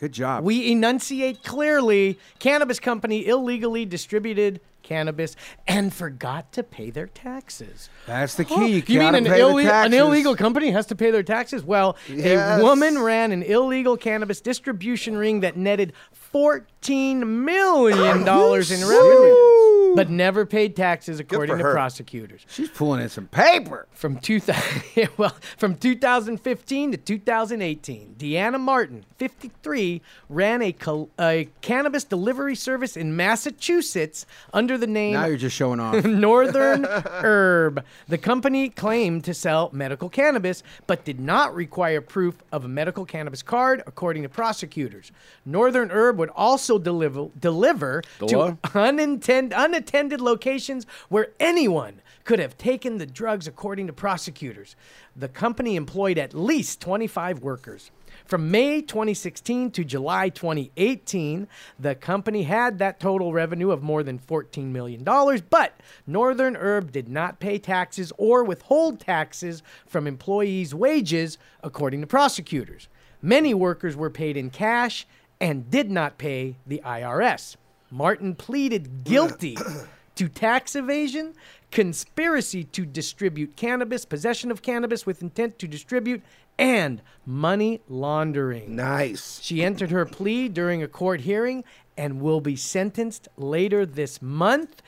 Good 0.01 0.13
job. 0.13 0.45
we 0.45 0.73
enunciate 0.73 1.45
clearly. 1.45 2.19
Cannabis 2.39 2.81
company 2.81 3.27
illegally 3.27 3.85
distributed 3.85 4.61
cannabis 4.83 5.37
and 5.69 5.93
forgot 5.93 6.53
to 6.55 6.63
pay 6.63 6.89
their 6.91 7.07
taxes. 7.07 7.91
That's 8.07 8.35
the 8.35 8.45
key. 8.47 8.55
Oh, 8.57 8.65
You, 8.65 8.83
you 8.87 8.99
mean 8.99 9.15
an, 9.15 9.25
pay 9.27 9.39
the 9.43 9.47
ille- 9.47 9.59
an 9.87 9.93
illegal 9.93 10.35
company 10.35 10.71
has 10.71 10.87
to 10.87 10.97
pay 10.97 11.11
their 11.11 11.23
taxes? 11.23 11.63
Well, 11.63 11.97
Yes. 12.09 12.61
a 12.61 12.65
woman 12.65 12.99
ran 12.99 13.31
an 13.31 13.43
illegal 13.43 13.99
cannabis 13.99 14.41
distribution 14.41 15.17
ring 15.17 15.41
that 15.41 15.57
netted 15.59 15.93
fourteen 16.31 17.45
million 17.45 18.25
dollars 18.25 18.71
in 18.71 18.87
revenue, 18.87 19.95
but 19.97 20.09
never 20.09 20.47
paid 20.47 20.77
taxes, 20.77 21.21
according 21.21 21.59
to 21.59 21.65
her. 21.65 21.73
prosecutors. 21.73 22.47
She's 22.49 22.69
pulling 22.71 23.01
in 23.03 23.09
some 23.09 23.27
paper. 23.27 23.87
From 23.93 24.19
2000, 24.19 25.09
well, 25.19 25.37
from 25.59 25.75
2015 25.75 26.93
to 26.93 26.97
2018, 26.97 28.15
Deanna 28.19 28.59
Martin, 28.59 29.05
53, 29.19 30.01
ran 30.31 30.63
a, 30.63 30.73
col- 30.73 31.11
a 31.19 31.49
cannabis 31.61 32.05
delivery 32.05 32.55
service 32.55 32.97
in 32.97 33.15
Massachusetts 33.15 34.25
under 34.55 34.79
the 34.79 34.87
name 34.87 35.13
Now 35.13 35.27
you're 35.27 35.37
just 35.37 35.55
showing 35.57 35.81
off. 35.81 36.03
Northern 36.05 36.85
Herb. 37.07 37.85
The 38.09 38.17
company 38.17 38.71
claimed 38.71 39.25
to 39.25 39.35
sell 39.35 39.69
medical 39.75 40.09
cannabis, 40.09 40.63
but 40.87 41.05
did 41.05 41.21
not 41.21 41.55
require 41.55 42.01
proof 42.01 42.37
of 42.53 42.65
a 42.65 42.69
medical 42.69 43.05
cannabis 43.05 43.43
card, 43.43 43.83
according 43.87 44.23
to 44.23 44.29
prosecutors. 44.31 45.13
Northern 45.45 45.91
Herb 45.91 46.17
would 46.21 46.31
also 46.31 46.79
deliver 46.79 47.29
deliver 47.39 48.03
to 48.21 48.27
Door? 48.27 48.59
unintended, 48.75 49.53
unattended 49.57 50.21
locations 50.21 50.87
where 51.09 51.29
anyone 51.41 52.01
could 52.25 52.39
have 52.39 52.57
taken 52.57 52.99
the 52.99 53.07
drugs, 53.07 53.49
according 53.49 53.89
to 53.89 53.93
prosecutors. 53.93 54.77
The 55.17 55.29
company 55.29 55.75
employed 55.75 56.19
at 56.19 56.33
least 56.35 56.81
25 56.81 57.41
workers. 57.43 57.91
From 58.25 58.51
May 58.51 58.83
2016 58.83 59.71
to 59.73 59.85
July 59.85 60.29
2018, 60.29 61.49
the 61.79 61.95
company 61.95 62.45
had 62.45 62.79
that 62.79 63.01
total 63.01 63.33
revenue 63.33 63.71
of 63.71 63.83
more 63.83 64.03
than 64.03 64.19
$14 64.19 64.67
million, 64.67 65.03
but 65.51 65.81
Northern 66.07 66.55
Herb 66.55 66.93
did 66.93 67.09
not 67.09 67.41
pay 67.41 67.59
taxes 67.59 68.13
or 68.19 68.45
withhold 68.45 69.01
taxes 69.01 69.63
from 69.87 70.07
employees' 70.07 70.75
wages, 70.75 71.39
according 71.63 72.01
to 72.03 72.07
prosecutors. 72.07 72.89
Many 73.23 73.53
workers 73.53 73.97
were 73.97 74.11
paid 74.11 74.37
in 74.37 74.51
cash 74.51 75.07
and 75.41 75.71
did 75.71 75.91
not 75.91 76.19
pay 76.19 76.57
the 76.67 76.83
IRS. 76.85 77.57
Martin 77.91 78.35
pleaded 78.35 79.05
guilty 79.05 79.57
to 80.15 80.29
tax 80.29 80.77
evasion, 80.77 81.35
conspiracy 81.71 82.65
to 82.65 82.85
distribute 82.85 83.57
cannabis, 83.57 84.05
possession 84.05 84.51
of 84.51 84.63
cannabis 84.63 85.07
with 85.07 85.23
intent 85.23 85.59
to 85.59 85.67
distribute, 85.67 86.23
and 86.59 87.01
money 87.25 87.81
laundering. 87.89 88.77
Nice. 88.77 89.41
She 89.43 89.65
entered 89.65 89.91
her 89.91 90.05
plea 90.05 90.49
during 90.49 90.83
a 90.83 90.89
court 90.89 91.23
hearing 91.23 91.65
and 91.97 92.21
will 92.21 92.41
be 92.41 92.57
sentenced 92.57 93.29
later 93.37 93.87
this 93.87 94.21
month. 94.21 94.83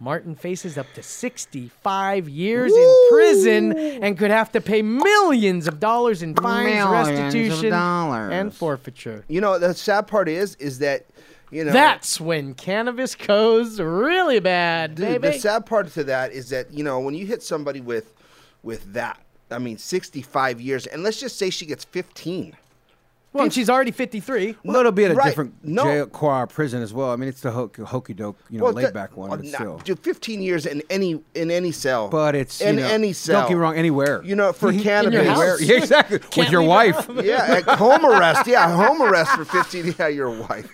Martin 0.00 0.34
faces 0.36 0.78
up 0.78 0.86
to 0.94 1.02
65 1.02 2.28
years 2.28 2.72
in 2.72 2.94
prison 3.10 3.76
and 3.76 4.16
could 4.16 4.30
have 4.30 4.52
to 4.52 4.60
pay 4.60 4.80
millions 4.82 5.66
of 5.66 5.80
dollars 5.80 6.22
in 6.22 6.34
fines, 6.34 6.66
Millions 6.66 6.90
restitution, 7.08 7.72
and 7.72 8.54
forfeiture. 8.54 9.24
You 9.28 9.40
know 9.40 9.58
the 9.58 9.74
sad 9.74 10.06
part 10.06 10.28
is, 10.28 10.54
is 10.56 10.78
that, 10.78 11.04
you 11.50 11.64
know, 11.64 11.72
That's 11.72 12.20
when 12.20 12.54
cannabis 12.54 13.14
goes 13.16 13.80
really 13.80 14.38
bad, 14.38 14.94
Dude, 14.94 15.20
baby. 15.20 15.34
the 15.34 15.40
sad 15.40 15.66
part 15.66 15.88
to 15.94 16.04
that 16.04 16.32
is 16.32 16.50
that 16.50 16.72
you 16.72 16.84
know 16.84 17.00
when 17.00 17.14
you 17.14 17.26
hit 17.26 17.42
somebody 17.42 17.80
with, 17.80 18.12
with 18.62 18.92
that, 18.92 19.18
I 19.50 19.58
mean, 19.58 19.78
sixty-five 19.78 20.60
years, 20.60 20.86
and 20.86 21.02
let's 21.02 21.18
just 21.18 21.38
say 21.38 21.50
she 21.50 21.66
gets 21.66 21.84
fifteen. 21.84 22.54
Well, 23.38 23.44
and 23.44 23.52
she's 23.54 23.70
already 23.70 23.90
53. 23.90 24.56
Well, 24.64 24.76
it'll 24.76 24.92
be 24.92 25.04
at 25.06 25.12
a 25.12 25.14
Right. 25.14 25.28
different 25.28 25.54
No. 25.64 25.84
jail, 25.84 26.06
car, 26.06 26.46
prison 26.46 26.82
as 26.82 26.92
well. 26.92 27.10
I 27.10 27.16
mean, 27.16 27.28
it's 27.28 27.40
the 27.40 27.50
ho- 27.50 27.70
hokey 27.86 28.12
doke, 28.14 28.36
you 28.50 28.58
know, 28.58 28.66
laid 28.66 28.86
that- 28.86 28.94
back 28.94 29.16
one, 29.16 29.30
oh, 29.32 29.36
but 29.36 29.44
nah, 29.44 29.58
still. 29.58 29.78
dude, 29.84 29.98
fifteen 30.00 30.42
years 30.42 30.66
in 30.66 30.82
any 30.90 31.20
in 31.34 31.50
any 31.50 31.72
cell. 31.72 32.08
But 32.08 32.34
it's 32.34 32.60
you 32.60 32.66
in 32.68 32.76
know, 32.76 32.86
any 32.86 33.12
cell. 33.12 33.40
Don't 33.40 33.48
get 33.50 33.54
me 33.54 33.60
wrong, 33.60 33.76
anywhere. 33.76 34.22
You 34.24 34.36
know, 34.36 34.52
for 34.52 34.72
cannabis. 34.72 35.20
Anywhere. 35.26 35.56
Yeah, 35.60 35.76
exactly. 35.76 36.20
With 36.36 36.50
your 36.50 36.62
wife. 36.62 37.08
Yeah, 37.22 37.62
at 37.66 37.78
home 37.78 38.04
arrest. 38.04 38.46
Yeah, 38.46 38.70
home 38.74 39.02
arrest 39.02 39.32
for 39.32 39.44
fifteen. 39.44 39.94
Yeah, 39.98 40.08
your 40.08 40.30
wife. 40.30 40.70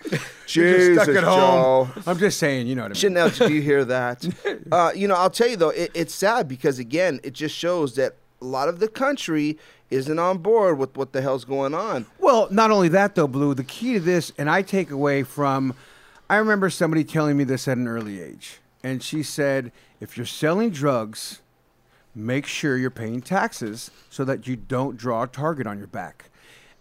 Jesus, 0.46 1.02
stuck 1.02 1.16
at 1.16 1.24
home. 1.24 1.88
Joe. 1.94 2.02
I'm 2.06 2.18
just 2.18 2.38
saying, 2.38 2.66
you 2.66 2.74
know 2.74 2.82
what 2.82 2.86
I 2.92 2.94
mean. 2.94 3.00
Chanel, 3.00 3.30
did 3.30 3.50
you 3.50 3.60
hear 3.62 3.84
that? 3.86 4.24
Uh, 4.72 4.90
you 4.94 5.06
know, 5.06 5.14
I'll 5.14 5.30
tell 5.30 5.46
you 5.48 5.56
though, 5.56 5.68
it, 5.70 5.90
it's 5.94 6.14
sad 6.14 6.48
because 6.48 6.78
again, 6.78 7.20
it 7.22 7.32
just 7.32 7.54
shows 7.54 7.94
that 7.96 8.14
a 8.40 8.44
lot 8.44 8.68
of 8.68 8.78
the 8.80 8.88
country 8.88 9.58
isn't 9.94 10.18
on 10.18 10.38
board 10.38 10.78
with 10.78 10.96
what 10.96 11.12
the 11.12 11.22
hell's 11.22 11.44
going 11.44 11.74
on. 11.74 12.06
Well, 12.18 12.48
not 12.50 12.70
only 12.70 12.88
that 12.88 13.14
though, 13.14 13.28
Blue. 13.28 13.54
The 13.54 13.64
key 13.64 13.94
to 13.94 14.00
this, 14.00 14.32
and 14.38 14.50
I 14.50 14.62
take 14.62 14.90
away 14.90 15.22
from, 15.22 15.74
I 16.28 16.36
remember 16.36 16.70
somebody 16.70 17.04
telling 17.04 17.36
me 17.36 17.44
this 17.44 17.66
at 17.68 17.76
an 17.78 17.88
early 17.88 18.20
age, 18.20 18.58
and 18.82 19.02
she 19.02 19.22
said, 19.22 19.72
if 20.00 20.16
you're 20.16 20.26
selling 20.26 20.70
drugs, 20.70 21.40
make 22.14 22.46
sure 22.46 22.76
you're 22.76 22.90
paying 22.90 23.20
taxes 23.20 23.90
so 24.10 24.24
that 24.24 24.46
you 24.46 24.56
don't 24.56 24.96
draw 24.96 25.22
a 25.22 25.26
target 25.26 25.66
on 25.66 25.78
your 25.78 25.86
back. 25.86 26.30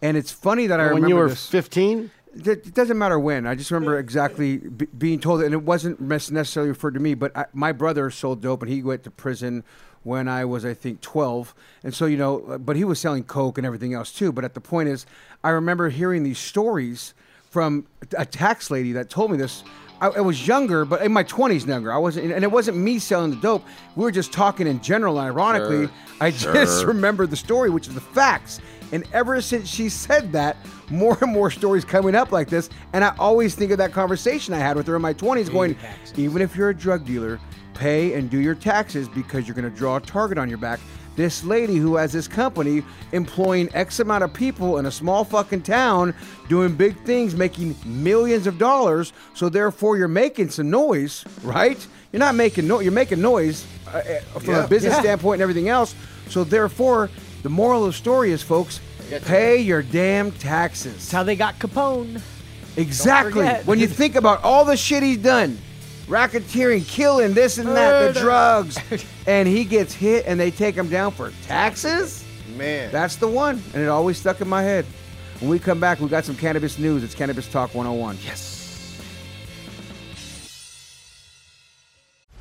And 0.01 0.17
it's 0.17 0.31
funny 0.31 0.67
that 0.67 0.79
I 0.79 0.85
when 0.91 0.95
remember 0.95 1.01
when 1.05 1.09
you 1.09 1.15
were 1.15 1.29
this. 1.29 1.47
15, 1.49 2.11
It 2.35 2.47
it 2.47 2.73
doesn't 2.73 2.97
matter 2.97 3.17
when. 3.19 3.47
I 3.47 3.55
just 3.55 3.71
remember 3.71 3.97
exactly 3.97 4.57
b- 4.57 4.87
being 4.97 5.19
told, 5.19 5.41
and 5.43 5.53
it 5.53 5.63
wasn't 5.63 6.01
necessarily 6.01 6.69
referred 6.69 6.93
to 6.95 6.99
me, 6.99 7.13
but 7.13 7.35
I, 7.37 7.45
my 7.53 7.71
brother 7.71 8.09
sold 8.11 8.41
dope, 8.41 8.61
and 8.63 8.71
he 8.71 8.83
went 8.83 9.03
to 9.03 9.11
prison 9.11 9.63
when 10.03 10.27
I 10.27 10.45
was, 10.45 10.65
I 10.65 10.73
think, 10.73 11.01
12. 11.01 11.53
And 11.83 11.93
so, 11.93 12.05
you 12.05 12.17
know, 12.17 12.59
but 12.59 12.75
he 12.75 12.83
was 12.83 12.99
selling 12.99 13.23
coke 13.23 13.57
and 13.57 13.65
everything 13.65 13.93
else 13.93 14.11
too. 14.11 14.31
But 14.31 14.43
at 14.43 14.53
the 14.53 14.61
point 14.61 14.89
is, 14.89 15.05
I 15.43 15.49
remember 15.49 15.89
hearing 15.89 16.23
these 16.23 16.39
stories 16.39 17.13
from 17.49 17.85
a 18.17 18.25
tax 18.25 18.71
lady 18.71 18.93
that 18.93 19.09
told 19.09 19.31
me 19.31 19.37
this. 19.37 19.63
I, 20.01 20.07
I 20.07 20.21
was 20.21 20.45
younger, 20.45 20.83
but 20.85 21.01
in 21.01 21.13
my 21.13 21.23
20s, 21.23 21.65
younger. 21.65 21.93
I 21.93 21.97
wasn't, 21.97 22.31
and 22.31 22.43
it 22.43 22.51
wasn't 22.51 22.77
me 22.77 22.99
selling 22.99 23.29
the 23.29 23.37
dope. 23.37 23.63
We 23.95 24.03
were 24.03 24.11
just 24.11 24.33
talking 24.33 24.67
in 24.67 24.81
general. 24.81 25.19
And 25.19 25.27
ironically, 25.27 25.87
I 26.19 26.31
just 26.31 26.83
remembered 26.85 27.29
the 27.29 27.37
story, 27.37 27.69
which 27.69 27.87
is 27.87 27.93
the 27.93 28.01
facts. 28.01 28.59
And 28.91 29.07
ever 29.13 29.39
since 29.41 29.69
she 29.69 29.89
said 29.89 30.31
that, 30.33 30.57
more 30.89 31.17
and 31.21 31.31
more 31.31 31.49
stories 31.49 31.85
coming 31.85 32.15
up 32.15 32.31
like 32.31 32.49
this. 32.49 32.69
And 32.93 33.03
I 33.03 33.15
always 33.17 33.55
think 33.55 33.71
of 33.71 33.77
that 33.77 33.91
conversation 33.91 34.53
I 34.53 34.59
had 34.59 34.75
with 34.75 34.87
her 34.87 34.95
in 34.95 35.01
my 35.01 35.13
20s, 35.13 35.51
going, 35.51 35.75
even 36.15 36.41
if 36.41 36.55
you're 36.55 36.69
a 36.69 36.75
drug 36.75 37.05
dealer, 37.05 37.39
pay 37.73 38.13
and 38.13 38.29
do 38.29 38.39
your 38.39 38.55
taxes 38.55 39.07
because 39.09 39.47
you're 39.47 39.55
going 39.55 39.69
to 39.69 39.75
draw 39.77 39.97
a 39.97 40.01
target 40.01 40.37
on 40.37 40.49
your 40.49 40.57
back. 40.57 40.79
This 41.15 41.43
lady 41.43 41.75
who 41.75 41.95
has 41.97 42.11
this 42.11 42.27
company 42.27 42.83
employing 43.11 43.69
X 43.75 43.99
amount 43.99 44.23
of 44.23 44.33
people 44.33 44.79
in 44.79 44.87
a 44.87 44.91
small 44.91 45.23
fucking 45.23 45.61
town 45.61 46.15
doing 46.49 46.73
big 46.75 46.97
things, 47.05 47.35
making 47.35 47.75
millions 47.85 48.47
of 48.47 48.57
dollars. 48.57 49.13
So 49.35 49.47
therefore, 49.47 49.95
you're 49.95 50.07
making 50.07 50.49
some 50.49 50.71
noise, 50.71 51.23
right? 51.43 51.85
You're 52.11 52.19
not 52.19 52.33
making 52.33 52.67
no, 52.67 52.79
you're 52.79 52.91
making 52.91 53.21
noise 53.21 53.65
uh, 53.87 53.97
uh, 53.97 54.39
from 54.39 54.53
Yeah. 54.55 54.63
a 54.65 54.67
business 54.67 54.93
Yeah. 54.93 55.01
standpoint 55.01 55.35
and 55.35 55.43
everything 55.43 55.69
else. 55.69 55.93
So 56.29 56.43
therefore, 56.43 57.11
the 57.43 57.49
moral 57.49 57.81
of 57.85 57.91
the 57.91 57.97
story 57.97 58.31
is, 58.31 58.41
folks, 58.41 58.79
pay 59.25 59.59
your 59.59 59.83
damn 59.83 60.31
taxes. 60.31 60.93
That's 60.93 61.11
how 61.11 61.21
they 61.23 61.35
got 61.35 61.59
Capone. 61.59 62.21
Exactly. 62.75 63.47
When 63.65 63.79
you 63.79 63.87
think 63.87 64.15
about 64.15 64.43
all 64.43 64.65
the 64.65 64.77
shit 64.77 65.03
he's 65.03 65.17
done, 65.17 65.59
racketeering, 66.07 66.87
killing, 66.87 67.33
this 67.33 67.57
and 67.57 67.69
that, 67.69 68.13
the 68.13 68.19
drugs, 68.19 68.77
and 69.27 69.47
he 69.47 69.63
gets 69.63 69.93
hit 69.93 70.25
and 70.27 70.39
they 70.39 70.51
take 70.51 70.75
him 70.75 70.89
down 70.89 71.11
for 71.11 71.31
taxes, 71.43 72.25
Man. 72.55 72.91
that's 72.91 73.15
the 73.15 73.27
one. 73.27 73.61
And 73.73 73.83
it 73.83 73.87
always 73.87 74.17
stuck 74.17 74.41
in 74.41 74.47
my 74.47 74.61
head. 74.61 74.85
When 75.39 75.49
we 75.49 75.59
come 75.59 75.79
back, 75.79 75.99
we 75.99 76.07
got 76.07 76.25
some 76.25 76.35
cannabis 76.35 76.79
news. 76.79 77.03
It's 77.03 77.15
Cannabis 77.15 77.51
Talk 77.51 77.73
101. 77.75 78.17
Yes. 78.23 78.52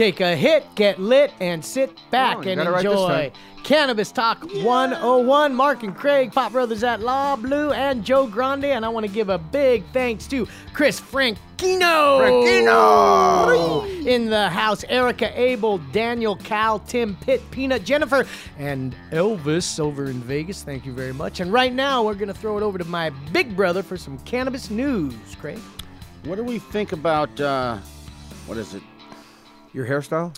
Take 0.00 0.20
a 0.20 0.34
hit, 0.34 0.64
get 0.76 0.98
lit, 0.98 1.30
and 1.40 1.62
sit 1.62 1.94
back 2.10 2.38
Oh, 2.38 2.40
and 2.40 2.56
got 2.56 2.66
it 2.66 2.70
right 2.70 2.82
this 2.82 2.90
enjoy 2.90 3.32
Cannabis 3.64 4.10
Talk 4.10 4.42
101. 4.50 5.54
Mark 5.54 5.82
and 5.82 5.94
Craig, 5.94 6.32
Pot 6.32 6.52
Brothers 6.52 6.82
at 6.82 7.02
Law, 7.02 7.36
Blue, 7.36 7.70
and 7.72 8.02
Joe 8.02 8.26
Grande. 8.26 8.64
And 8.64 8.86
I 8.86 8.88
want 8.88 9.04
to 9.04 9.12
give 9.12 9.28
a 9.28 9.36
big 9.36 9.84
thanks 9.92 10.26
to 10.28 10.48
Chris 10.72 10.98
Franchino. 10.98 11.36
Franchino! 12.18 14.06
In 14.06 14.30
the 14.30 14.48
house, 14.48 14.84
Erica 14.84 15.38
Abel, 15.38 15.76
Daniel 15.92 16.34
Cal, 16.36 16.78
Tim 16.78 17.14
Pitt, 17.16 17.42
Peanut, 17.50 17.84
Jennifer, 17.84 18.24
and 18.58 18.96
Elvis 19.10 19.78
over 19.78 20.06
in 20.06 20.22
Vegas. 20.22 20.62
Thank 20.62 20.86
you 20.86 20.94
very 20.94 21.12
much. 21.12 21.40
And 21.40 21.52
right 21.52 21.74
now, 21.74 22.02
we're 22.02 22.14
going 22.14 22.28
to 22.28 22.32
throw 22.32 22.56
it 22.56 22.62
over 22.62 22.78
to 22.78 22.86
my 22.86 23.10
big 23.34 23.54
brother 23.54 23.82
for 23.82 23.98
some 23.98 24.18
cannabis 24.20 24.70
news. 24.70 25.12
Craig? 25.38 25.58
What 26.24 26.36
do 26.36 26.42
we 26.42 26.58
think 26.58 26.92
about 26.92 27.38
uh, 27.38 27.76
what 28.46 28.56
is 28.56 28.72
it? 28.72 28.82
Your 29.72 29.86
hairstyle? 29.86 30.34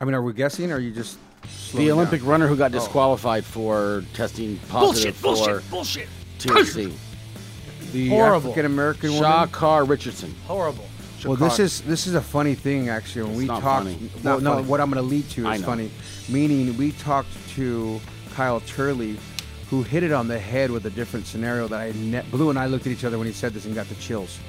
I 0.00 0.04
mean, 0.04 0.14
are 0.14 0.22
we 0.22 0.32
guessing 0.32 0.72
or 0.72 0.76
are 0.76 0.80
you 0.80 0.92
just. 0.92 1.18
slowing 1.48 1.84
The 1.86 1.90
down? 1.90 1.98
Olympic 1.98 2.24
runner 2.24 2.46
who 2.46 2.56
got 2.56 2.70
oh. 2.74 2.78
disqualified 2.78 3.44
for 3.44 4.04
testing 4.14 4.58
positive 4.68 5.14
for 5.16 5.62
bullshit. 5.70 6.08
THC. 6.38 6.92
The 7.92 8.08
Horrible. 8.08 8.50
African 8.50 8.66
American 8.66 9.12
woman. 9.14 9.30
Sha'Carri 9.30 9.88
Richardson. 9.88 10.34
Horrible. 10.46 10.84
Well, 11.24 11.36
this 11.36 11.60
is 11.60 11.82
this 11.82 12.08
is 12.08 12.14
a 12.16 12.20
funny 12.20 12.54
thing 12.56 12.88
actually. 12.88 13.22
When 13.22 13.30
It's 13.32 13.38
we 13.38 13.44
not 13.46 13.60
talked, 13.62 13.84
funny. 13.84 14.10
Well, 14.24 14.34
not 14.34 14.42
no, 14.42 14.54
funny. 14.54 14.66
what 14.66 14.80
I'm 14.80 14.90
going 14.90 15.04
to 15.04 15.08
lead 15.08 15.28
to 15.30 15.48
is 15.50 15.62
funny. 15.62 15.90
Meaning, 16.28 16.76
we 16.76 16.90
talked 16.92 17.28
to 17.50 18.00
Kyle 18.34 18.58
Turley, 18.60 19.16
who 19.70 19.84
hit 19.84 20.02
it 20.02 20.10
on 20.10 20.26
the 20.26 20.38
head 20.38 20.70
with 20.72 20.84
a 20.86 20.90
different 20.90 21.26
scenario 21.26 21.68
that 21.68 21.78
I 21.80 21.92
ne- 21.94 22.24
Blue 22.32 22.50
and 22.50 22.58
I 22.58 22.66
looked 22.66 22.86
at 22.86 22.92
each 22.92 23.04
other 23.04 23.18
when 23.18 23.28
he 23.28 23.32
said 23.32 23.52
this 23.54 23.66
and 23.66 23.74
got 23.74 23.88
the 23.88 23.94
chills. 23.96 24.40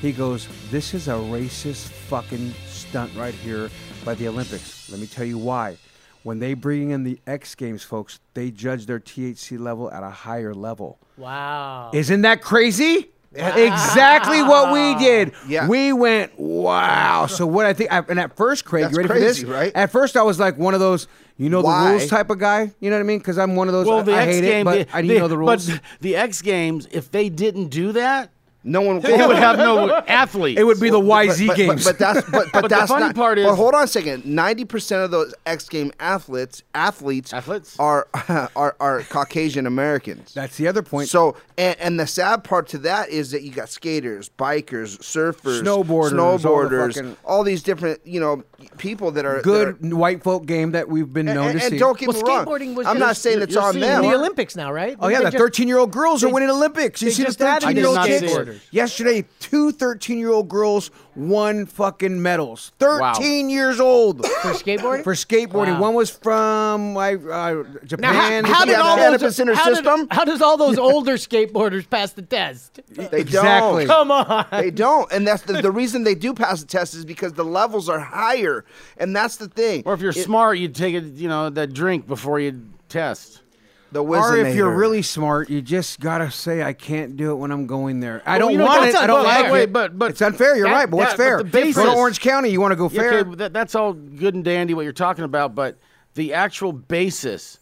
He 0.00 0.12
goes, 0.12 0.48
"This 0.70 0.94
is 0.94 1.08
a 1.08 1.12
racist 1.12 1.88
fucking 1.88 2.54
stunt 2.66 3.10
right 3.16 3.34
here 3.34 3.70
by 4.04 4.14
the 4.14 4.28
Olympics." 4.28 4.88
Let 4.90 5.00
me 5.00 5.06
tell 5.06 5.24
you 5.24 5.38
why. 5.38 5.76
When 6.22 6.38
they 6.40 6.54
bring 6.54 6.90
in 6.90 7.04
the 7.04 7.18
X 7.26 7.54
Games, 7.54 7.82
folks, 7.82 8.20
they 8.34 8.50
judge 8.50 8.86
their 8.86 8.98
THC 9.00 9.56
level 9.58 9.90
at 9.90 10.02
a 10.02 10.10
higher 10.10 10.54
level. 10.54 10.98
Wow. 11.16 11.90
Isn't 11.94 12.22
that 12.22 12.42
crazy? 12.42 13.10
Exactly 13.34 14.42
what 14.42 14.72
we 14.72 14.94
did. 15.04 15.32
Yeah. 15.46 15.68
We 15.68 15.92
went, 15.92 16.38
wow. 16.38 17.26
So 17.26 17.46
what 17.46 17.66
I 17.66 17.72
think, 17.72 17.92
I, 17.92 17.98
and 18.08 18.18
at 18.18 18.36
first, 18.36 18.64
Craig, 18.64 18.84
That's 18.84 18.92
you 18.92 18.96
ready 18.98 19.08
crazy, 19.08 19.42
for 19.42 19.46
this? 19.48 19.54
right? 19.56 19.72
At 19.74 19.90
first, 19.92 20.16
I 20.16 20.22
was 20.22 20.40
like 20.40 20.56
one 20.58 20.74
of 20.74 20.80
those, 20.80 21.06
you 21.36 21.48
know, 21.50 21.60
Why? 21.60 21.84
the 21.84 21.90
rules 21.98 22.08
type 22.10 22.30
of 22.30 22.38
guy. 22.38 22.72
You 22.80 22.90
know 22.90 22.96
what 22.96 23.00
I 23.00 23.04
mean? 23.04 23.18
Because 23.18 23.38
I'm 23.38 23.54
one 23.54 23.68
of 23.68 23.72
those. 23.74 23.86
Well, 23.86 24.02
the 24.02 24.14
I 24.14 24.22
X 24.24 24.34
hate 24.36 24.40
Games, 24.42 24.60
it, 24.60 24.64
but 24.64 24.88
the, 24.88 24.96
I 24.96 25.02
the- 25.02 25.08
didn't 25.08 25.22
know 25.22 25.28
the 25.28 25.38
rules. 25.38 25.66
But 25.70 25.80
the 26.00 26.16
X 26.16 26.42
Games, 26.42 26.88
if 26.90 27.10
they 27.10 27.28
didn't 27.28 27.68
do 27.68 27.92
that, 27.92 28.30
No 28.68 28.82
one. 28.82 29.00
They 29.00 29.16
would 29.26 29.36
have 29.36 29.58
no 29.58 29.94
athletes. 30.06 30.60
It 30.60 30.64
would 30.64 30.80
be 30.80 30.90
the 30.90 31.00
YZ 31.00 31.46
but, 31.46 31.56
games. 31.56 31.84
But, 31.84 31.92
but 31.92 31.98
that's 31.98 32.30
but, 32.30 32.46
but, 32.52 32.62
But 32.62 32.68
the 32.68 32.86
funny 32.86 33.06
not, 33.06 33.14
part 33.14 33.38
But 33.38 33.54
hold 33.54 33.74
on 33.74 33.84
a 33.84 33.86
second. 33.86 34.26
Ninety 34.26 34.64
percent 34.64 35.02
of 35.04 35.10
those 35.10 35.34
X 35.46 35.68
game 35.68 35.92
athletes 35.98 36.62
athletes 36.74 37.32
Athletes? 37.32 37.76
are 37.78 38.08
are 38.54 38.76
are 38.78 39.02
Caucasian 39.08 39.66
Americans. 39.66 40.34
That's 40.34 40.56
the 40.56 40.68
other 40.68 40.82
point. 40.82 41.08
So 41.08 41.36
and, 41.56 41.78
and 41.80 42.00
the 42.00 42.06
sad 42.06 42.44
part 42.44 42.68
to 42.68 42.78
that 42.78 43.08
is 43.08 43.30
that 43.30 43.42
you 43.42 43.50
got 43.52 43.68
skaters, 43.68 44.28
bikers, 44.28 44.98
surfers, 44.98 45.62
Snowboarders, 45.62 46.44
all 46.44 46.68
the 46.68 46.92
fucking- 46.94 47.16
all 47.24 47.44
these 47.44 47.62
different 47.62 48.06
you 48.06 48.20
know 48.20 48.42
people 48.76 49.10
that 49.12 49.24
are 49.24 49.40
good 49.40 49.80
that 49.80 49.92
are- 49.92 49.96
white 49.96 50.22
folk 50.22 50.46
game 50.46 50.72
that 50.72 50.88
we've 50.88 51.12
been 51.12 51.26
known 51.26 51.48
and, 51.48 51.58
to 51.58 51.64
and 51.64 51.72
see. 51.72 51.78
don't 51.78 51.98
get 51.98 52.08
Well, 52.08 52.22
me 52.22 52.28
wrong. 52.30 52.44
skateboarding 52.46 52.74
was 52.74 52.86
I'm 52.86 52.98
not 52.98 53.16
saying 53.16 53.42
it's 53.42 53.54
you're 53.54 53.62
on 53.62 53.78
them. 53.78 54.02
the 54.02 54.14
Olympics 54.14 54.56
now, 54.56 54.72
right? 54.72 54.96
Oh 55.00 55.08
yeah, 55.08 55.22
the 55.22 55.30
13 55.30 55.68
year 55.68 55.78
old 55.78 55.92
girls 55.92 56.22
are 56.22 56.32
winning 56.32 56.50
Olympics. 56.50 57.02
You 57.02 57.10
see 57.10 57.24
the 57.24 57.32
13 57.32 57.76
year 57.76 57.86
old 57.86 57.98
I 57.98 58.57
did 58.58 58.78
not 58.80 58.88
see 58.88 58.94
kids 58.94 59.02
it. 59.04 59.08
yesterday. 59.12 59.24
Two 59.40 59.72
13 59.72 60.18
year 60.18 60.30
old 60.30 60.48
girls 60.48 60.90
won 61.16 61.66
fucking 61.66 62.20
medals. 62.22 62.72
13 62.78 63.50
years 63.50 63.80
old 63.80 64.24
for 64.42 64.52
skateboarding. 64.52 65.02
for 65.04 65.14
skateboarding. 65.14 65.74
Wow. 65.74 65.80
One 65.80 65.94
was 65.94 66.10
from 66.10 66.96
uh, 66.96 67.00
uh, 67.00 67.64
Japan. 67.84 68.42
now, 68.44 68.48
how, 68.48 68.54
how 68.54 68.64
did 68.64 68.74
all 68.76 68.96
those, 69.18 69.40
in 69.40 69.48
her 69.48 69.54
how, 69.54 69.74
did- 69.74 70.08
how 70.12 70.24
does 70.24 70.42
all 70.42 70.56
those 70.56 70.78
older 70.78 71.14
skateboarders 71.14 71.88
pass 71.88 72.12
the 72.12 72.22
test? 72.22 72.80
They 72.88 73.20
Exactly. 73.20 73.86
don't. 73.86 74.08
Come 74.08 74.10
on. 74.12 74.46
They 74.52 74.70
don't, 74.70 75.10
and 75.12 75.26
that's 75.26 75.42
the, 75.42 75.60
the 75.62 75.70
reason 75.72 76.04
they 76.04 76.14
do 76.14 76.34
pass 76.34 76.60
the 76.60 76.66
test 76.66 76.94
is 76.94 77.04
because 77.04 77.32
the 77.32 77.44
levels 77.44 77.88
are 77.88 77.98
higher, 78.00 78.64
and 78.96 79.14
that's 79.14 79.36
the 79.36 79.48
thing. 79.48 79.82
Or 79.86 79.94
if 79.94 80.00
you're 80.00 80.10
It- 80.10 80.22
smart, 80.24 80.58
you'd 80.58 80.74
take 80.74 80.94
it, 80.94 81.04
you 81.14 81.28
know, 81.28 81.50
that 81.50 81.72
drink 81.72 82.06
before 82.06 82.38
you 82.40 82.62
test. 82.88 83.42
The 83.90 84.02
Or 84.04 84.36
if 84.36 84.54
you're 84.54 84.74
really 84.74 85.00
smart, 85.02 85.48
you 85.48 85.62
just 85.62 85.98
gotta 86.00 86.30
say, 86.30 86.62
"I 86.62 86.72
can't 86.74 87.16
do 87.16 87.30
it 87.32 87.36
when 87.36 87.50
I'm 87.50 87.66
going 87.66 88.00
there. 88.00 88.22
I 88.26 88.32
Well, 88.32 88.38
don't 88.40 88.52
you 88.52 88.58
know, 88.58 88.66
want 88.66 88.82
that's 88.82 88.94
it. 88.94 89.00
I 89.00 89.06
don't 89.06 89.22
but- 89.24 89.42
like 89.42 89.52
wait, 89.52 89.62
it." 89.62 89.72
but- 89.72 89.98
but- 89.98 90.10
it's 90.10 90.20
unfair. 90.22 90.56
You're 90.56 90.68
that- 90.68 90.74
right, 90.74 90.90
but 90.90 90.96
what's 90.98 91.12
that- 91.12 91.16
but 91.18 91.24
fair? 91.24 91.38
the 91.38 91.44
Go 91.44 91.50
basis- 91.50 91.82
to 91.84 91.92
Orange 91.94 92.20
County. 92.20 92.50
You 92.50 92.60
want 92.60 92.72
to 92.72 92.76
go 92.76 92.88
Yeah, 92.90 93.00
fair? 93.00 93.18
okay, 93.20 93.34
that, 93.36 93.52
that's 93.54 93.74
all 93.74 93.94
good 93.94 94.34
and 94.34 94.44
dandy 94.44 94.74
what 94.74 94.82
you're 94.82 94.92
talking 94.92 95.24
about, 95.24 95.54
but 95.54 95.78
the 96.14 96.34
actual 96.34 96.72
basis 96.72 97.58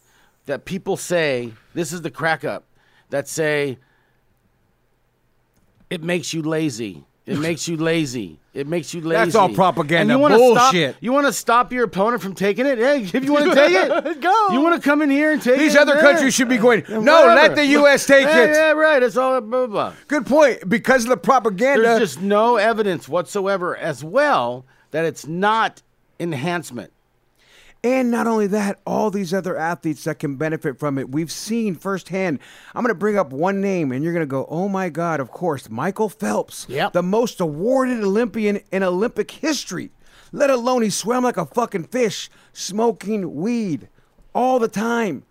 that 0.46 0.64
people 0.64 0.96
say 0.96 1.52
this 1.74 1.92
is 1.92 2.02
the 2.02 2.10
crack 2.10 2.44
up 2.44 2.64
that 3.10 3.28
say 3.28 3.78
it 5.90 6.02
makes 6.02 6.32
you 6.34 6.42
lazy. 6.42 7.04
It 7.26 7.40
makes 7.40 7.66
you 7.66 7.76
lazy. 7.76 8.38
It 8.54 8.68
makes 8.68 8.94
you 8.94 9.00
lazy. 9.00 9.24
That's 9.24 9.34
all 9.34 9.48
propaganda 9.48 10.00
And 10.00 10.10
you 10.10 10.18
wanna 10.18 10.36
bullshit. 10.36 10.92
Stop, 10.92 11.02
you 11.02 11.12
want 11.12 11.26
to 11.26 11.32
stop 11.32 11.72
your 11.72 11.84
opponent 11.84 12.22
from 12.22 12.34
taking 12.34 12.64
it? 12.66 12.78
Hey, 12.78 13.02
if 13.02 13.24
you 13.24 13.32
want 13.32 13.46
to 13.46 13.54
take 13.54 13.72
it, 13.72 14.20
Go. 14.20 14.48
You 14.52 14.60
want 14.60 14.80
to 14.80 14.88
come 14.88 15.02
in 15.02 15.10
here 15.10 15.32
and 15.32 15.42
take 15.42 15.58
These 15.58 15.74
it? 15.74 15.78
These 15.80 15.88
other 15.88 16.00
countries 16.00 16.34
should 16.34 16.48
be 16.48 16.56
going. 16.56 16.84
No, 16.88 17.26
let 17.26 17.56
the 17.56 17.66
U.S. 17.66 18.06
take 18.06 18.26
yeah, 18.26 18.44
it. 18.44 18.50
Yeah, 18.50 18.70
right. 18.72 19.02
It's 19.02 19.16
all 19.16 19.40
blah, 19.40 19.66
blah, 19.66 19.90
blah. 19.90 19.94
Good 20.06 20.24
point. 20.24 20.68
Because 20.68 21.02
of 21.02 21.10
the 21.10 21.16
propaganda. 21.16 21.82
There's 21.82 22.00
just 22.00 22.22
no 22.22 22.56
evidence 22.56 23.08
whatsoever 23.08 23.76
as 23.76 24.04
well 24.04 24.64
that 24.92 25.04
it's 25.04 25.26
not 25.26 25.82
enhancement. 26.20 26.92
And 27.86 28.10
not 28.10 28.26
only 28.26 28.48
that, 28.48 28.80
all 28.84 29.12
these 29.12 29.32
other 29.32 29.56
athletes 29.56 30.02
that 30.04 30.18
can 30.18 30.34
benefit 30.34 30.76
from 30.76 30.98
it, 30.98 31.08
we've 31.12 31.30
seen 31.30 31.76
firsthand. 31.76 32.40
I'm 32.74 32.82
going 32.82 32.92
to 32.92 32.98
bring 32.98 33.16
up 33.16 33.32
one 33.32 33.60
name, 33.60 33.92
and 33.92 34.02
you're 34.02 34.12
going 34.12 34.26
to 34.26 34.26
go, 34.26 34.44
oh 34.50 34.68
my 34.68 34.88
God, 34.88 35.20
of 35.20 35.30
course, 35.30 35.70
Michael 35.70 36.08
Phelps, 36.08 36.66
Yep. 36.68 36.94
the 36.94 37.02
most 37.04 37.40
awarded 37.40 38.02
Olympian 38.02 38.58
in 38.72 38.82
Olympic 38.82 39.30
history, 39.30 39.92
let 40.32 40.50
alone 40.50 40.82
he 40.82 40.90
swam 40.90 41.22
like 41.22 41.36
a 41.36 41.46
fucking 41.46 41.84
fish, 41.84 42.28
smoking 42.52 43.36
weed 43.36 43.88
all 44.34 44.58
the 44.58 44.66
time. 44.66 45.22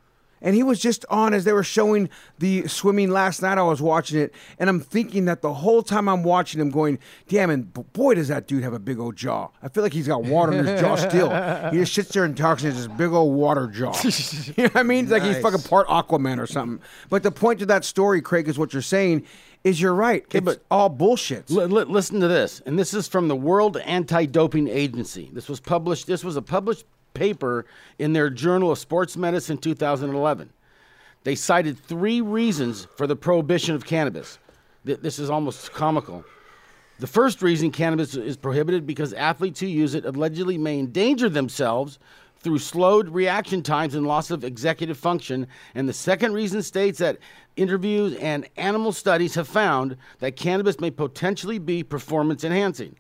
And 0.42 0.54
he 0.56 0.64
was 0.64 0.80
just 0.80 1.06
on 1.10 1.34
as 1.34 1.44
they 1.44 1.54
were 1.54 1.64
showing 1.64 2.10
the 2.40 2.68
swimming 2.68 3.10
last 3.10 3.42
night. 3.42 3.58
I 3.58 3.64
was 3.64 3.82
watching 3.82 4.20
it, 4.20 4.34
and 4.60 4.70
I'm 4.70 4.80
thinking 4.80 5.26
that 5.26 5.42
the 5.42 5.54
whole 5.54 5.82
time 5.82 6.08
I'm 6.08 6.24
watching 6.24 6.62
him, 6.62 6.70
going, 6.70 7.00
"Damn, 7.28 7.50
and 7.50 7.74
boy, 7.94 8.16
does 8.16 8.28
that 8.28 8.46
dude 8.48 8.62
have 8.64 8.74
a 8.74 8.80
big 8.80 9.00
old 9.00 9.16
jaw." 9.16 9.48
I 9.64 9.70
feel 9.70 9.82
like 9.82 9.94
he's 9.94 10.08
got 10.08 10.24
water 10.24 10.52
in 10.54 10.66
his 10.66 10.80
jaw 10.80 10.96
still. 11.10 11.30
He 11.72 11.78
just 11.78 11.94
sits 11.94 12.10
there 12.10 12.26
and 12.26 12.38
talks 12.38 12.64
in 12.64 12.74
his 12.74 12.88
big 12.88 13.12
old 13.12 13.34
water 13.36 13.68
jaw. 13.68 13.94
you 14.04 14.12
know 14.58 14.64
what 14.66 14.76
I 14.76 14.84
mean? 14.84 15.06
It's 15.06 15.12
like 15.12 15.24
he's 15.24 15.40
fucking 15.40 15.62
part 15.62 15.88
Aquaman 15.88 16.38
or 16.40 16.48
something. 16.48 16.80
But 17.10 17.24
the 17.24 17.32
point 17.32 17.60
to 17.60 17.66
that 17.68 17.86
story, 17.86 18.22
Craig, 18.22 18.48
is 18.48 18.60
what 18.60 18.74
you're 18.74 18.82
saying. 18.82 19.24
Is 19.64 19.82
you're 19.82 19.96
right. 19.96 20.24
it's 20.32 20.46
but- 20.46 20.64
all 20.70 20.90
bullshit. 20.90 21.50
Li- 21.50 21.66
li- 21.66 21.86
listen 21.86 22.20
to 22.20 22.28
this, 22.28 22.62
and 22.68 22.78
this 22.78 22.94
is 22.94 23.08
from 23.08 23.30
the 23.30 23.36
World 23.36 23.78
Anti-Doping 23.78 24.68
Agency. 24.68 25.32
This 25.34 25.50
was 25.50 25.60
published. 25.60 26.06
This 26.06 26.24
was 26.24 26.36
a 26.36 26.42
published 26.44 26.86
paper 27.26 27.66
in 27.98 28.14
their 28.14 28.30
Journal 28.30 28.72
of 28.72 28.78
Sports 28.78 29.18
Medicine 29.18 29.58
2011. 29.58 30.52
They 31.24 31.34
cited 31.34 31.80
three 31.80 32.22
reasons 32.22 32.86
for 32.96 33.08
the 33.08 33.16
prohibition 33.16 33.74
of 33.74 33.86
cannabis. 33.86 34.38
Th- 34.86 35.00
This 35.00 35.18
is 35.18 35.32
almost 35.32 35.72
comical. 35.72 36.24
The 37.00 37.08
first 37.08 37.42
reason 37.42 37.72
cannabis 37.72 38.16
is 38.16 38.38
prohibited 38.38 38.86
because 38.86 39.12
athletes 39.14 39.60
who 39.60 39.66
use 39.66 39.96
it 39.96 40.06
allegedly 40.06 40.58
may 40.60 40.78
endanger 40.80 41.28
themselves 41.28 41.98
through 42.38 42.60
slowed 42.60 43.10
reaction 43.10 43.64
times 43.64 43.96
and 43.96 44.06
loss 44.06 44.30
of 44.30 44.44
executive 44.44 44.98
function. 44.98 45.48
And 45.74 45.90
the 45.90 45.94
second 45.94 46.34
reason 46.34 46.62
states 46.62 47.00
that 47.00 47.18
interviews 47.56 48.16
and 48.18 48.48
animal 48.56 48.92
studies 48.92 49.34
have 49.34 49.48
found 49.48 49.98
that 50.20 50.36
cannabis 50.36 50.80
may 50.80 50.92
potentially 50.92 51.58
be 51.58 51.82
performance 51.84 52.44
enhancing. 52.44 52.96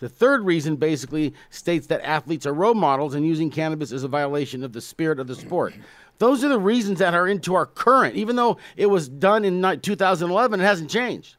The 0.00 0.08
third 0.08 0.44
reason 0.44 0.76
basically 0.76 1.34
states 1.50 1.86
that 1.88 2.00
athletes 2.02 2.46
are 2.46 2.54
role 2.54 2.74
models 2.74 3.14
and 3.14 3.24
using 3.24 3.50
cannabis 3.50 3.92
is 3.92 4.02
a 4.02 4.08
violation 4.08 4.64
of 4.64 4.72
the 4.72 4.80
spirit 4.80 5.20
of 5.20 5.26
the 5.26 5.36
sport. 5.36 5.74
Those 6.18 6.42
are 6.42 6.48
the 6.48 6.58
reasons 6.58 6.98
that 6.98 7.14
are 7.14 7.28
into 7.28 7.54
our 7.54 7.66
current, 7.66 8.16
even 8.16 8.36
though 8.36 8.58
it 8.76 8.86
was 8.86 9.08
done 9.08 9.44
in 9.44 9.80
2011, 9.80 10.60
it 10.60 10.64
hasn't 10.64 10.90
changed. 10.90 11.36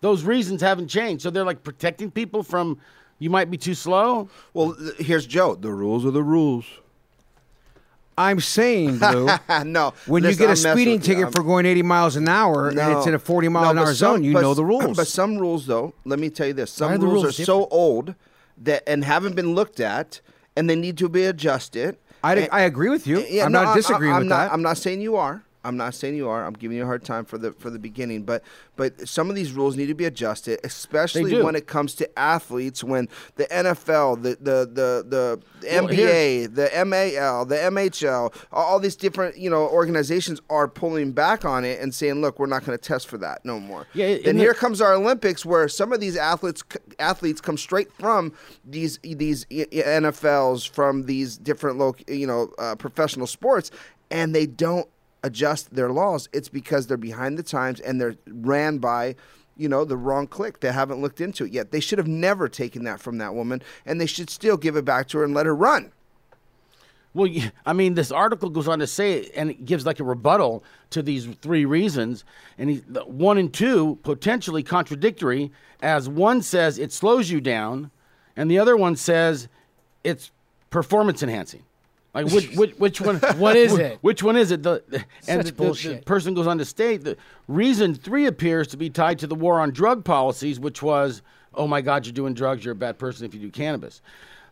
Those 0.00 0.24
reasons 0.24 0.62
haven't 0.62 0.88
changed. 0.88 1.22
So 1.22 1.30
they're 1.30 1.44
like 1.44 1.62
protecting 1.62 2.10
people 2.10 2.42
from 2.42 2.78
you 3.18 3.28
might 3.28 3.50
be 3.50 3.58
too 3.58 3.74
slow. 3.74 4.30
Well, 4.54 4.74
here's 4.98 5.26
Joe. 5.26 5.54
The 5.54 5.70
rules 5.70 6.06
are 6.06 6.10
the 6.10 6.22
rules. 6.22 6.64
I'm 8.20 8.40
saying, 8.40 8.98
Blue. 8.98 9.28
no. 9.64 9.94
When 10.06 10.22
listen, 10.22 10.32
you 10.42 10.46
get 10.48 10.48
a 10.48 10.68
I'm 10.68 10.76
speeding 10.76 10.98
with 10.98 11.08
you. 11.08 11.14
ticket 11.16 11.32
for 11.34 11.42
going 11.42 11.64
80 11.66 11.82
miles 11.82 12.16
an 12.16 12.28
hour 12.28 12.68
and 12.68 12.78
it's 12.78 13.06
in 13.06 13.14
a 13.14 13.18
40 13.18 13.48
mile 13.48 13.64
No, 13.64 13.70
an 13.70 13.78
hour 13.78 13.86
some- 13.86 13.94
zone, 14.16 14.24
you 14.24 14.32
but 14.34 14.42
know 14.42 14.54
the 14.54 14.64
rules. 14.64 14.96
But 14.96 15.06
some 15.08 15.38
rules, 15.38 15.66
though, 15.66 15.94
let 16.04 16.18
me 16.18 16.28
tell 16.30 16.46
you 16.48 16.52
this: 16.52 16.70
some 16.70 16.92
rules, 17.00 17.22
rules 17.24 17.40
are 17.40 17.44
so 17.44 17.66
old 17.68 18.14
that 18.58 18.82
and 18.86 19.04
haven't 19.04 19.34
been 19.36 19.54
looked 19.54 19.80
at, 19.80 20.20
and 20.56 20.68
they 20.68 20.76
need 20.76 20.98
to 20.98 21.08
be 21.08 21.24
adjusted. 21.24 21.96
I, 22.22 22.34
And- 22.36 22.48
I 22.52 22.60
agree 22.62 22.90
with 22.90 23.06
you. 23.06 23.20
Yeah, 23.28 23.46
I'm 23.46 23.52
no, 23.52 23.64
not 23.64 23.74
disagreeing 23.76 24.12
I'm 24.12 24.20
with 24.20 24.28
not, 24.28 24.36
that. 24.48 24.52
I'm 24.52 24.62
not 24.62 24.76
saying 24.76 25.00
you 25.00 25.16
are. 25.16 25.42
I'm 25.62 25.76
not 25.76 25.94
saying 25.94 26.14
you 26.16 26.28
are. 26.28 26.44
I'm 26.46 26.54
giving 26.54 26.76
you 26.76 26.84
a 26.84 26.86
hard 26.86 27.04
time 27.04 27.24
for 27.24 27.36
the 27.36 27.52
for 27.52 27.68
the 27.70 27.78
beginning, 27.78 28.22
but 28.22 28.42
but 28.76 29.06
some 29.08 29.28
of 29.28 29.36
these 29.36 29.52
rules 29.52 29.76
need 29.76 29.86
to 29.86 29.94
be 29.94 30.06
adjusted, 30.06 30.58
especially 30.64 31.32
when 31.44 31.54
it 31.54 31.66
comes 31.66 31.94
to 31.96 32.18
athletes. 32.18 32.82
When 32.82 33.08
the 33.36 33.44
NFL, 33.44 34.22
the 34.22 34.30
the 34.40 34.66
the, 34.66 35.04
the 35.06 35.40
Well, 35.70 35.88
NBA, 35.88 36.54
the 36.54 36.70
MAL, 36.86 37.44
the 37.44 37.56
MHL, 37.56 38.34
all- 38.52 38.80
these 38.80 38.96
different 38.96 39.36
you 39.36 39.50
know 39.50 39.68
organizations 39.68 40.40
are 40.48 40.66
pulling 40.66 41.12
back 41.12 41.44
on 41.44 41.64
it 41.66 41.78
and 41.80 41.94
saying, 41.94 42.22
"Look, 42.22 42.38
we're 42.38 42.46
not 42.46 42.64
going 42.64 42.78
to 42.78 42.82
test 42.82 43.06
for 43.08 43.18
that 43.18 43.44
no 43.44 43.60
more." 43.60 43.86
Yeah, 43.92 44.16
then 44.24 44.38
here 44.38 44.54
comes 44.54 44.80
our 44.80 44.94
Olympics, 44.94 45.44
where 45.44 45.68
some 45.68 45.92
of 45.92 46.00
these 46.00 46.16
athletes 46.16 46.64
athletes 46.98 47.42
come 47.42 47.58
straight 47.58 47.92
from 47.92 48.32
these 48.64 48.98
these 49.02 49.44
NFLs, 49.46 50.68
from 50.68 51.04
these 51.04 51.36
different 51.36 51.78
loc 51.78 52.00
you 52.08 52.26
know 52.26 52.52
uh, 52.58 52.74
professional 52.76 53.26
sports, 53.26 53.70
and 54.10 54.34
they 54.34 54.46
don't 54.46 54.88
adjust 55.22 55.74
their 55.74 55.90
laws. 55.90 56.28
It's 56.32 56.48
because 56.48 56.86
they're 56.86 56.96
behind 56.96 57.38
the 57.38 57.42
times 57.42 57.80
and 57.80 58.00
they're 58.00 58.16
ran 58.26 58.78
by. 58.78 59.16
You 59.56 59.68
know, 59.68 59.84
the 59.84 59.96
wrong 59.96 60.26
click. 60.26 60.60
They 60.60 60.72
haven't 60.72 61.02
looked 61.02 61.20
into 61.20 61.44
it 61.44 61.52
yet. 61.52 61.70
They 61.70 61.80
should 61.80 61.98
have 61.98 62.08
never 62.08 62.48
taken 62.48 62.84
that 62.84 62.98
from 62.98 63.18
that 63.18 63.34
woman, 63.34 63.60
and 63.84 64.00
they 64.00 64.06
should 64.06 64.30
still 64.30 64.56
give 64.56 64.74
it 64.74 64.86
back 64.86 65.08
to 65.08 65.18
her 65.18 65.24
and 65.24 65.34
let 65.34 65.44
her 65.44 65.54
run. 65.54 65.92
Well, 67.12 67.28
i 67.66 67.72
mean, 67.72 67.94
this 67.94 68.12
article 68.12 68.50
goes 68.50 68.68
on 68.68 68.78
to 68.78 68.86
say, 68.86 69.30
and 69.34 69.50
it 69.50 69.64
gives 69.64 69.84
like 69.84 70.00
a 70.00 70.04
rebuttal 70.04 70.62
to 70.90 71.02
these 71.02 71.26
three 71.42 71.64
reasons, 71.64 72.24
and 72.56 72.70
he, 72.70 72.76
one 73.04 73.36
and 73.36 73.52
two 73.52 73.98
potentially 74.02 74.62
contradictory, 74.62 75.50
as 75.82 76.08
one 76.08 76.40
says 76.42 76.78
it 76.78 76.92
slows 76.92 77.30
you 77.30 77.40
down, 77.40 77.90
and 78.36 78.50
the 78.50 78.58
other 78.58 78.76
one 78.76 78.96
says 78.96 79.48
it's 80.04 80.30
performance 80.70 81.22
enhancing. 81.22 81.64
Like 82.12 82.26
which 82.26 82.56
which, 82.56 82.72
which 82.78 83.00
one? 83.00 83.16
What 83.36 83.56
is 83.56 83.72
it? 83.78 83.98
Which 84.00 84.22
one 84.22 84.36
is 84.36 84.50
it? 84.50 84.62
The, 84.64 84.82
and 85.28 85.40
the, 85.46 85.52
the- 85.52 85.64
the 85.98 86.02
person 86.04 86.34
goes 86.34 86.46
on 86.46 86.58
to 86.58 86.64
state 86.64 87.04
the 87.04 87.16
reason 87.46 87.94
three 87.94 88.26
appears 88.26 88.66
to 88.68 88.76
be 88.76 88.90
tied 88.90 89.18
to 89.20 89.26
the 89.28 89.34
war 89.36 89.60
on 89.60 89.70
drug 89.70 90.04
policies, 90.04 90.58
which 90.58 90.82
was, 90.82 91.22
oh 91.54 91.68
my 91.68 91.80
God, 91.80 92.04
you're 92.06 92.12
doing 92.12 92.34
drugs, 92.34 92.64
you're 92.64 92.72
a 92.72 92.76
bad 92.76 92.98
person 92.98 93.24
if 93.26 93.32
you 93.34 93.40
do 93.40 93.50
cannabis. 93.50 94.02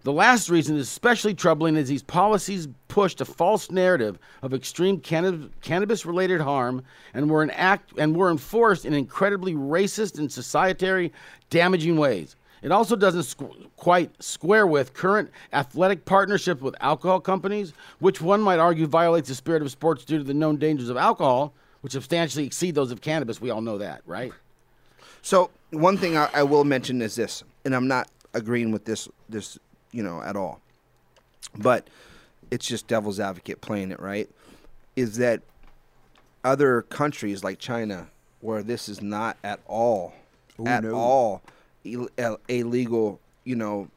The 0.05 0.13
last 0.13 0.49
reason 0.49 0.77
is 0.77 0.83
especially 0.89 1.35
troubling 1.35 1.75
is 1.77 1.89
these 1.89 2.05
policies 2.05 2.69
pushed 2.87 3.21
a 3.21 3.25
false 3.25 3.69
narrative 3.73 4.17
of 4.43 4.55
extreme 4.55 5.01
cannabis 5.01 6.07
related 6.07 6.41
harm 6.41 6.85
and 7.13 7.29
were, 7.29 7.43
an 7.43 7.51
act, 7.51 7.93
and 7.99 8.15
were 8.17 8.31
enforced 8.31 8.85
in 8.87 8.95
incredibly 8.95 9.55
racist 9.55 10.17
and 10.19 10.29
societary 10.31 11.11
damaging 11.51 11.97
ways. 11.97 12.37
It 12.63 12.73
also 12.73 12.97
doesn't 12.97 13.23
squ- 13.23 13.69
quite 13.77 14.23
square 14.23 14.67
with 14.67 14.95
current 14.95 15.31
athletic 15.53 16.05
partnerships 16.05 16.61
with 16.61 16.75
alcohol 16.81 17.21
companies, 17.21 17.73
which 18.01 18.21
one 18.21 18.41
might 18.41 18.59
argue 18.59 18.87
violates 18.87 19.29
the 19.29 19.35
spirit 19.35 19.63
of 19.63 19.71
sports 19.71 20.05
due 20.05 20.19
to 20.19 20.25
the 20.25 20.35
known 20.35 20.57
dangers 20.57 20.89
of 20.89 20.97
alcohol, 20.97 21.53
which 21.83 21.93
substantially 21.93 22.45
exceed 22.47 22.75
those 22.75 22.91
of 22.91 23.01
cannabis. 23.01 23.41
We 23.41 23.51
all 23.51 23.61
know 23.61 23.79
that, 23.79 24.03
right? 24.07 24.33
So 25.23 25.51
one 25.71 25.97
thing 25.97 26.17
I, 26.17 26.29
I 26.35 26.43
will 26.43 26.65
mention 26.65 27.01
is 27.03 27.15
this, 27.15 27.45
and 27.65 27.75
I'm 27.75 27.89
not 27.89 28.09
agreeing 28.35 28.73
with 28.73 28.85
this 28.85 29.09
this 29.29 29.59
you 29.93 30.03
know 30.03 30.21
at 30.23 30.37
all, 30.37 30.61
but 31.57 31.89
it's 32.51 32.67
just 32.67 32.87
devil's 32.87 33.21
advocate 33.21 33.61
playing 33.61 33.91
it 33.91 34.01
right. 34.01 34.29
Is 34.97 35.17
that 35.19 35.43
other 36.45 36.83
countries 36.83 37.45
like 37.45 37.59
China, 37.59 38.09
where 38.41 38.63
this 38.63 38.89
is 38.89 39.03
not 39.03 39.37
at 39.45 39.61
all, 39.67 40.15
Ooh, 40.61 40.67
at 40.67 40.83
no. 40.85 40.95
all 40.95 41.43
Ill- 41.47 41.53
a 42.19 42.37
a 42.49 42.63
legal, 42.63 43.21
you 43.45 43.57
know, 43.57 43.89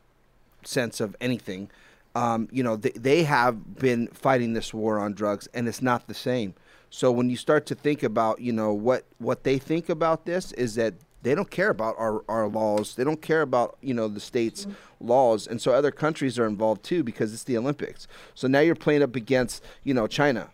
sense 0.63 0.99
of 0.99 1.15
anything. 1.21 1.69
Um, 2.13 2.49
you 2.51 2.61
know, 2.63 2.75
they, 2.75 2.91
they 2.91 3.23
have 3.23 3.77
been 3.79 4.07
fighting 4.07 4.53
this 4.53 4.73
war 4.73 4.99
on 4.99 5.13
drugs, 5.13 5.47
and 5.53 5.67
it's 5.67 5.81
not 5.81 6.07
the 6.07 6.13
same. 6.13 6.53
So 6.89 7.09
when 7.09 7.29
you 7.29 7.37
start 7.37 7.65
to 7.67 7.75
think 7.75 8.03
about, 8.03 8.41
you 8.41 8.51
know, 8.51 8.73
what 8.73 9.05
what 9.17 9.43
they 9.43 9.57
think 9.57 9.89
about 9.89 10.25
this 10.25 10.51
is 10.53 10.75
that 10.75 10.93
they 11.23 11.35
don't 11.35 11.51
care 11.51 11.69
about 11.69 11.95
our, 11.97 12.23
our 12.27 12.47
laws. 12.47 12.95
They 12.95 13.03
don't 13.03 13.21
care 13.21 13.41
about 13.41 13.77
you 13.81 13.93
know 13.93 14.07
the 14.07 14.19
state's 14.19 14.67
laws, 14.99 15.47
and 15.47 15.61
so 15.61 15.73
other 15.73 15.91
countries 15.91 16.37
are 16.37 16.47
involved 16.47 16.83
too 16.83 17.03
because 17.03 17.33
it's 17.33 17.43
the 17.43 17.57
Olympics. 17.57 18.07
So 18.35 18.47
now 18.47 18.59
you're 18.59 18.75
playing 18.75 19.03
up 19.03 19.15
against 19.15 19.63
you 19.83 19.93
know 19.93 20.07
China. 20.07 20.49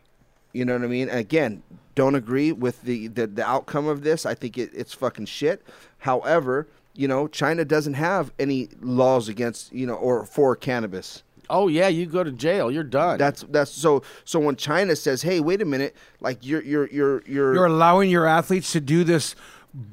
You 0.54 0.65
know 0.65 0.73
what 0.73 0.84
I 0.84 0.88
mean? 0.88 1.10
And 1.10 1.19
again, 1.19 1.62
don't 1.93 2.15
agree 2.15 2.52
with 2.52 2.82
the, 2.84 3.08
the, 3.08 3.28
the 3.28 3.45
outcome 3.45 3.88
of 3.88 4.04
this. 4.04 4.26
I 4.26 4.34
think 4.34 4.58
it, 4.58 4.71
it's 4.73 4.93
fucking 4.93 5.26
shit. 5.26 5.62
However, 6.00 6.67
you 6.97 7.07
know, 7.07 7.27
China 7.27 7.63
doesn't 7.63 7.93
have 7.93 8.31
any 8.39 8.69
laws 8.81 9.29
against, 9.29 9.71
you 9.71 9.86
know, 9.86 9.93
or 9.93 10.25
for 10.25 10.55
cannabis. 10.55 11.23
Oh 11.49 11.67
yeah, 11.67 11.88
you 11.88 12.05
go 12.05 12.23
to 12.23 12.31
jail. 12.31 12.69
You're 12.69 12.83
done. 12.83 13.17
That's 13.17 13.43
that's 13.43 13.71
so 13.71 14.03
so 14.25 14.39
when 14.39 14.57
China 14.57 14.95
says, 14.95 15.21
"Hey, 15.21 15.39
wait 15.39 15.62
a 15.62 15.65
minute, 15.65 15.95
like 16.19 16.45
you're 16.45 16.62
you're 16.62 16.89
you're 16.89 17.23
you're, 17.25 17.53
You're 17.53 17.65
allowing 17.65 18.10
your 18.10 18.25
athletes 18.25 18.73
to 18.73 18.81
do 18.81 19.03
this 19.03 19.36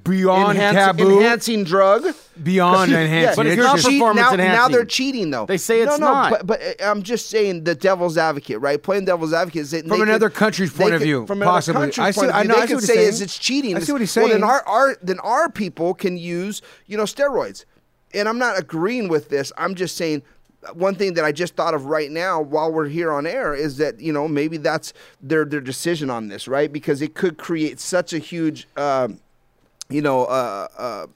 beyond 0.04 0.56
enhance- 0.56 0.74
taboo, 0.76 1.18
enhancing 1.18 1.64
drug, 1.64 2.04
beyond 2.42 2.92
enhancing. 2.92 3.37
But 3.37 3.46
It's 3.46 3.54
it's 3.56 3.62
not 3.62 3.76
just- 3.76 3.88
cheat- 3.88 3.98
performance 4.00 4.24
now, 4.30 4.37
now 4.37 4.42
enhancing. 4.44 4.72
they're 4.72 4.84
cheating 4.84 5.30
though. 5.30 5.46
They 5.46 5.58
say 5.58 5.80
it's 5.80 5.98
no, 5.98 6.06
no, 6.06 6.12
not. 6.12 6.30
But, 6.30 6.46
but 6.46 6.62
uh, 6.62 6.90
I'm 6.90 7.02
just 7.02 7.28
saying 7.28 7.64
the 7.64 7.74
devil's 7.74 8.16
advocate, 8.16 8.60
right? 8.60 8.82
Playing 8.82 9.04
devil's 9.04 9.32
advocate 9.32 9.62
is 9.62 9.70
that 9.72 9.84
they 9.88 9.96
could- 9.98 10.08
another 10.08 10.30
country's 10.30 10.72
they 10.72 10.84
point 10.84 10.94
of 10.94 11.00
could- 11.00 11.04
view, 11.06 11.26
From 11.26 11.40
possibly. 11.40 11.76
another 11.82 11.87
country's 11.92 12.06
I 12.06 12.10
see- 12.12 12.20
point 12.20 12.30
of 12.30 12.37
I 12.37 12.42
view, 12.42 12.48
know- 12.48 12.54
I 12.54 12.60
they 12.60 12.66
see 12.66 12.68
could 12.68 12.74
what 12.76 12.80
he's 12.82 12.88
say 12.88 12.94
saying. 12.94 13.08
is 13.08 13.20
it's 13.20 13.38
cheating. 13.38 13.76
I 13.76 13.80
see 13.80 13.92
what 13.92 14.00
he's 14.00 14.16
Well, 14.16 14.26
then 14.28 14.32
saying. 14.40 14.44
our, 14.44 14.62
our 14.66 14.96
then 15.02 15.18
our 15.20 15.50
people 15.50 15.92
can 15.94 16.16
use 16.16 16.62
you 16.87 16.96
know 16.96 17.04
steroids, 17.04 17.64
and 18.14 18.28
I'm 18.28 18.38
not 18.38 18.58
agreeing 18.58 19.08
with 19.08 19.28
this. 19.28 19.52
I'm 19.58 19.74
just 19.74 19.96
saying. 19.96 20.22
One 20.72 20.94
thing 20.94 21.12
that 21.12 21.26
I 21.26 21.32
just 21.32 21.56
thought 21.56 21.74
of 21.74 21.84
right 21.84 22.10
now 22.10 22.40
while 22.40 22.72
we're 22.72 22.87
here 22.88 23.12
on 23.12 23.26
air 23.26 23.54
is 23.54 23.76
that 23.76 24.00
you 24.00 24.14
know 24.14 24.26
maybe 24.26 24.56
that's 24.56 24.94
their 25.20 25.44
their 25.44 25.60
decision 25.60 26.08
on 26.08 26.28
this, 26.28 26.48
right? 26.48 26.72
Because 26.72 27.02
it 27.02 27.12
could 27.12 27.37
create 27.37 27.78
such 27.80 28.14
a 28.14 28.18
huge, 28.18 28.66
um, 28.78 29.20
you 29.88 30.02
know, 30.02 30.24
uh, 30.24 30.68
uh, 30.76 31.06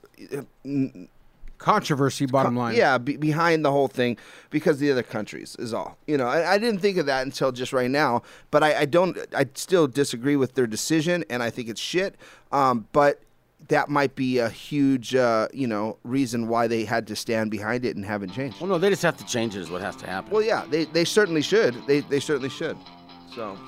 controversy. 1.59 2.27
Bottom 2.27 2.57
line, 2.57 2.77
yeah, 2.77 2.99
be, 2.99 3.17
behind 3.17 3.65
the 3.65 3.71
whole 3.71 3.89
thing 3.89 4.17
because 4.51 4.79
the 4.79 4.91
other 4.91 5.03
countries 5.03 5.57
is 5.59 5.75
all. 5.75 5.99
You 6.07 6.17
know, 6.17 6.27
I, 6.27 6.55
I 6.55 6.59
didn't 6.59 6.81
think 6.81 6.97
of 6.99 7.07
that 7.07 7.25
until 7.27 7.53
just 7.53 7.73
right 7.73 7.91
now, 7.91 8.23
but 8.51 8.63
I, 8.63 8.81
I 8.81 8.85
don't. 8.85 9.19
I 9.35 9.47
still 9.55 9.87
disagree 9.87 10.37
with 10.37 10.55
their 10.55 10.67
decision, 10.67 11.25
and 11.29 11.43
I 11.43 11.51
think 11.51 11.69
it's 11.69 11.81
shit. 11.81 12.17
Um, 12.53 12.87
but 12.93 13.21
that 13.69 13.89
might 13.89 14.15
be 14.15 14.39
a 14.39 14.49
huge, 14.49 15.15
uh, 15.15 15.49
you 15.53 15.67
know, 15.67 15.99
reason 16.05 16.47
why 16.49 16.69
they 16.69 16.85
had 16.85 17.07
to 17.09 17.17
stand 17.17 17.51
behind 17.51 17.85
it 17.85 17.97
and 17.97 18.05
haven't 18.05 18.31
changed. 18.31 18.61
well, 18.61 18.71
no, 18.71 18.79
they 18.79 18.89
just 18.89 19.03
have 19.03 19.17
to 19.17 19.27
change 19.27 19.57
it. 19.57 19.61
Is 19.61 19.71
what 19.71 19.83
has 19.83 19.97
to 19.97 20.07
happen. 20.07 20.31
Well, 20.31 20.43
yeah, 20.43 20.65
they, 20.71 20.85
they 20.85 21.05
certainly 21.05 21.43
should. 21.43 21.75
They 21.87 22.01
they 22.01 22.21
certainly 22.21 22.51
should. 22.51 22.77
So 23.35 23.59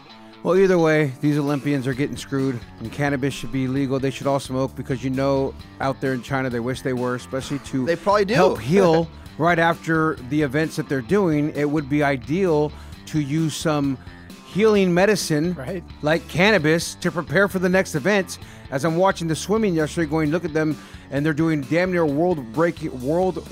Well, 0.43 0.57
either 0.57 0.79
way, 0.79 1.13
these 1.21 1.37
Olympians 1.37 1.87
are 1.87 1.93
getting 1.93 2.17
screwed, 2.17 2.59
and 2.79 2.91
cannabis 2.91 3.35
should 3.35 3.53
be 3.53 3.69
legal. 3.69 3.99
They 4.01 4.11
should 4.11 4.27
all 4.27 4.41
smoke 4.41 4.75
because 4.75 5.05
you 5.05 5.11
know, 5.11 5.55
out 5.83 6.01
there 6.01 6.15
in 6.15 6.23
China, 6.23 6.49
they 6.49 6.61
wish 6.61 6.81
they 6.81 6.95
were, 6.95 7.15
especially 7.15 7.59
to 7.61 7.85
They 7.85 7.95
probably 7.97 8.25
do. 8.25 8.35
help 8.35 8.59
heal 8.59 9.11
right 9.39 9.59
after 9.59 10.15
the 10.31 10.41
events 10.41 10.77
that 10.77 10.89
they're 10.89 11.03
doing. 11.03 11.53
It 11.55 11.69
would 11.69 11.91
be 11.91 12.03
ideal 12.03 12.73
to 13.07 13.21
use 13.21 13.55
some 13.55 13.99
healing 14.47 14.95
medicine, 14.95 15.53
Right. 15.55 15.85
like 16.01 16.27
cannabis, 16.29 16.95
to 16.97 17.11
prepare 17.13 17.47
for 17.47 17.59
the 17.59 17.69
next 17.69 17.95
event. 17.95 18.39
As 18.71 18.85
I'm 18.87 18.97
watching 18.97 19.29
the 19.29 19.37
swimming 19.37 19.75
yesterday, 19.75 20.09
going 20.09 20.31
look 20.31 20.47
at 20.47 20.55
them, 20.55 20.75
and 21.11 21.25
they're 21.25 21.35
doing 21.35 21.61
damn 21.63 21.93
near 21.93 22.07
world 22.07 22.51
breaking 22.55 22.99
world 23.03 23.47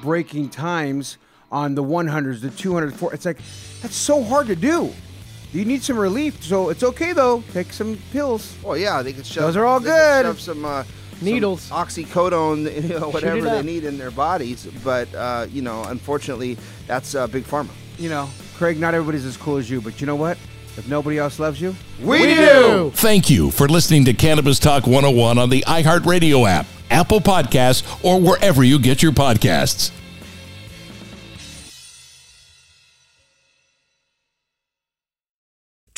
breaking 0.00 0.50
times 0.50 1.18
on 1.50 1.74
the 1.74 1.82
100s, 1.82 2.40
the 2.40 2.48
200s. 2.48 3.12
It's 3.12 3.24
like 3.26 3.38
that's 3.82 3.96
so 3.96 4.22
hard 4.22 4.46
to 4.46 4.54
do. 4.56 4.92
You 5.52 5.64
need 5.66 5.82
some 5.82 5.98
relief, 5.98 6.42
so 6.42 6.70
it's 6.70 6.82
okay 6.82 7.12
though. 7.12 7.42
Take 7.52 7.72
some 7.72 7.98
pills. 8.10 8.56
Oh 8.64 8.74
yeah, 8.74 9.02
they 9.02 9.12
could 9.12 9.26
shove. 9.26 9.44
Those 9.44 9.56
are 9.56 9.66
all 9.66 9.80
they 9.80 9.90
could 9.90 9.96
good. 9.96 10.24
Shove 10.26 10.40
some 10.40 10.64
uh, 10.64 10.84
some 10.84 11.24
Needles. 11.24 11.68
oxycodone, 11.70 12.82
you 12.88 12.98
know, 12.98 13.10
whatever 13.10 13.42
they 13.42 13.62
need 13.62 13.84
in 13.84 13.98
their 13.98 14.10
bodies. 14.10 14.66
But 14.82 15.14
uh, 15.14 15.46
you 15.50 15.60
know, 15.62 15.84
unfortunately, 15.84 16.56
that's 16.86 17.14
uh, 17.14 17.26
big 17.26 17.44
pharma. 17.44 17.70
You 17.98 18.08
know, 18.08 18.30
Craig, 18.56 18.78
not 18.80 18.94
everybody's 18.94 19.26
as 19.26 19.36
cool 19.36 19.58
as 19.58 19.68
you, 19.68 19.80
but 19.80 20.00
you 20.00 20.06
know 20.06 20.16
what? 20.16 20.38
If 20.78 20.88
nobody 20.88 21.18
else 21.18 21.38
loves 21.38 21.60
you, 21.60 21.76
We 22.00 22.34
do. 22.34 22.90
Thank 22.94 23.28
you 23.28 23.50
for 23.50 23.68
listening 23.68 24.06
to 24.06 24.14
Cannabis 24.14 24.58
Talk 24.58 24.86
101 24.86 25.36
on 25.36 25.50
the 25.50 25.62
iHeartRadio 25.66 26.48
app, 26.48 26.64
Apple 26.90 27.20
Podcasts, 27.20 28.02
or 28.02 28.18
wherever 28.18 28.64
you 28.64 28.78
get 28.78 29.02
your 29.02 29.12
podcasts. 29.12 29.90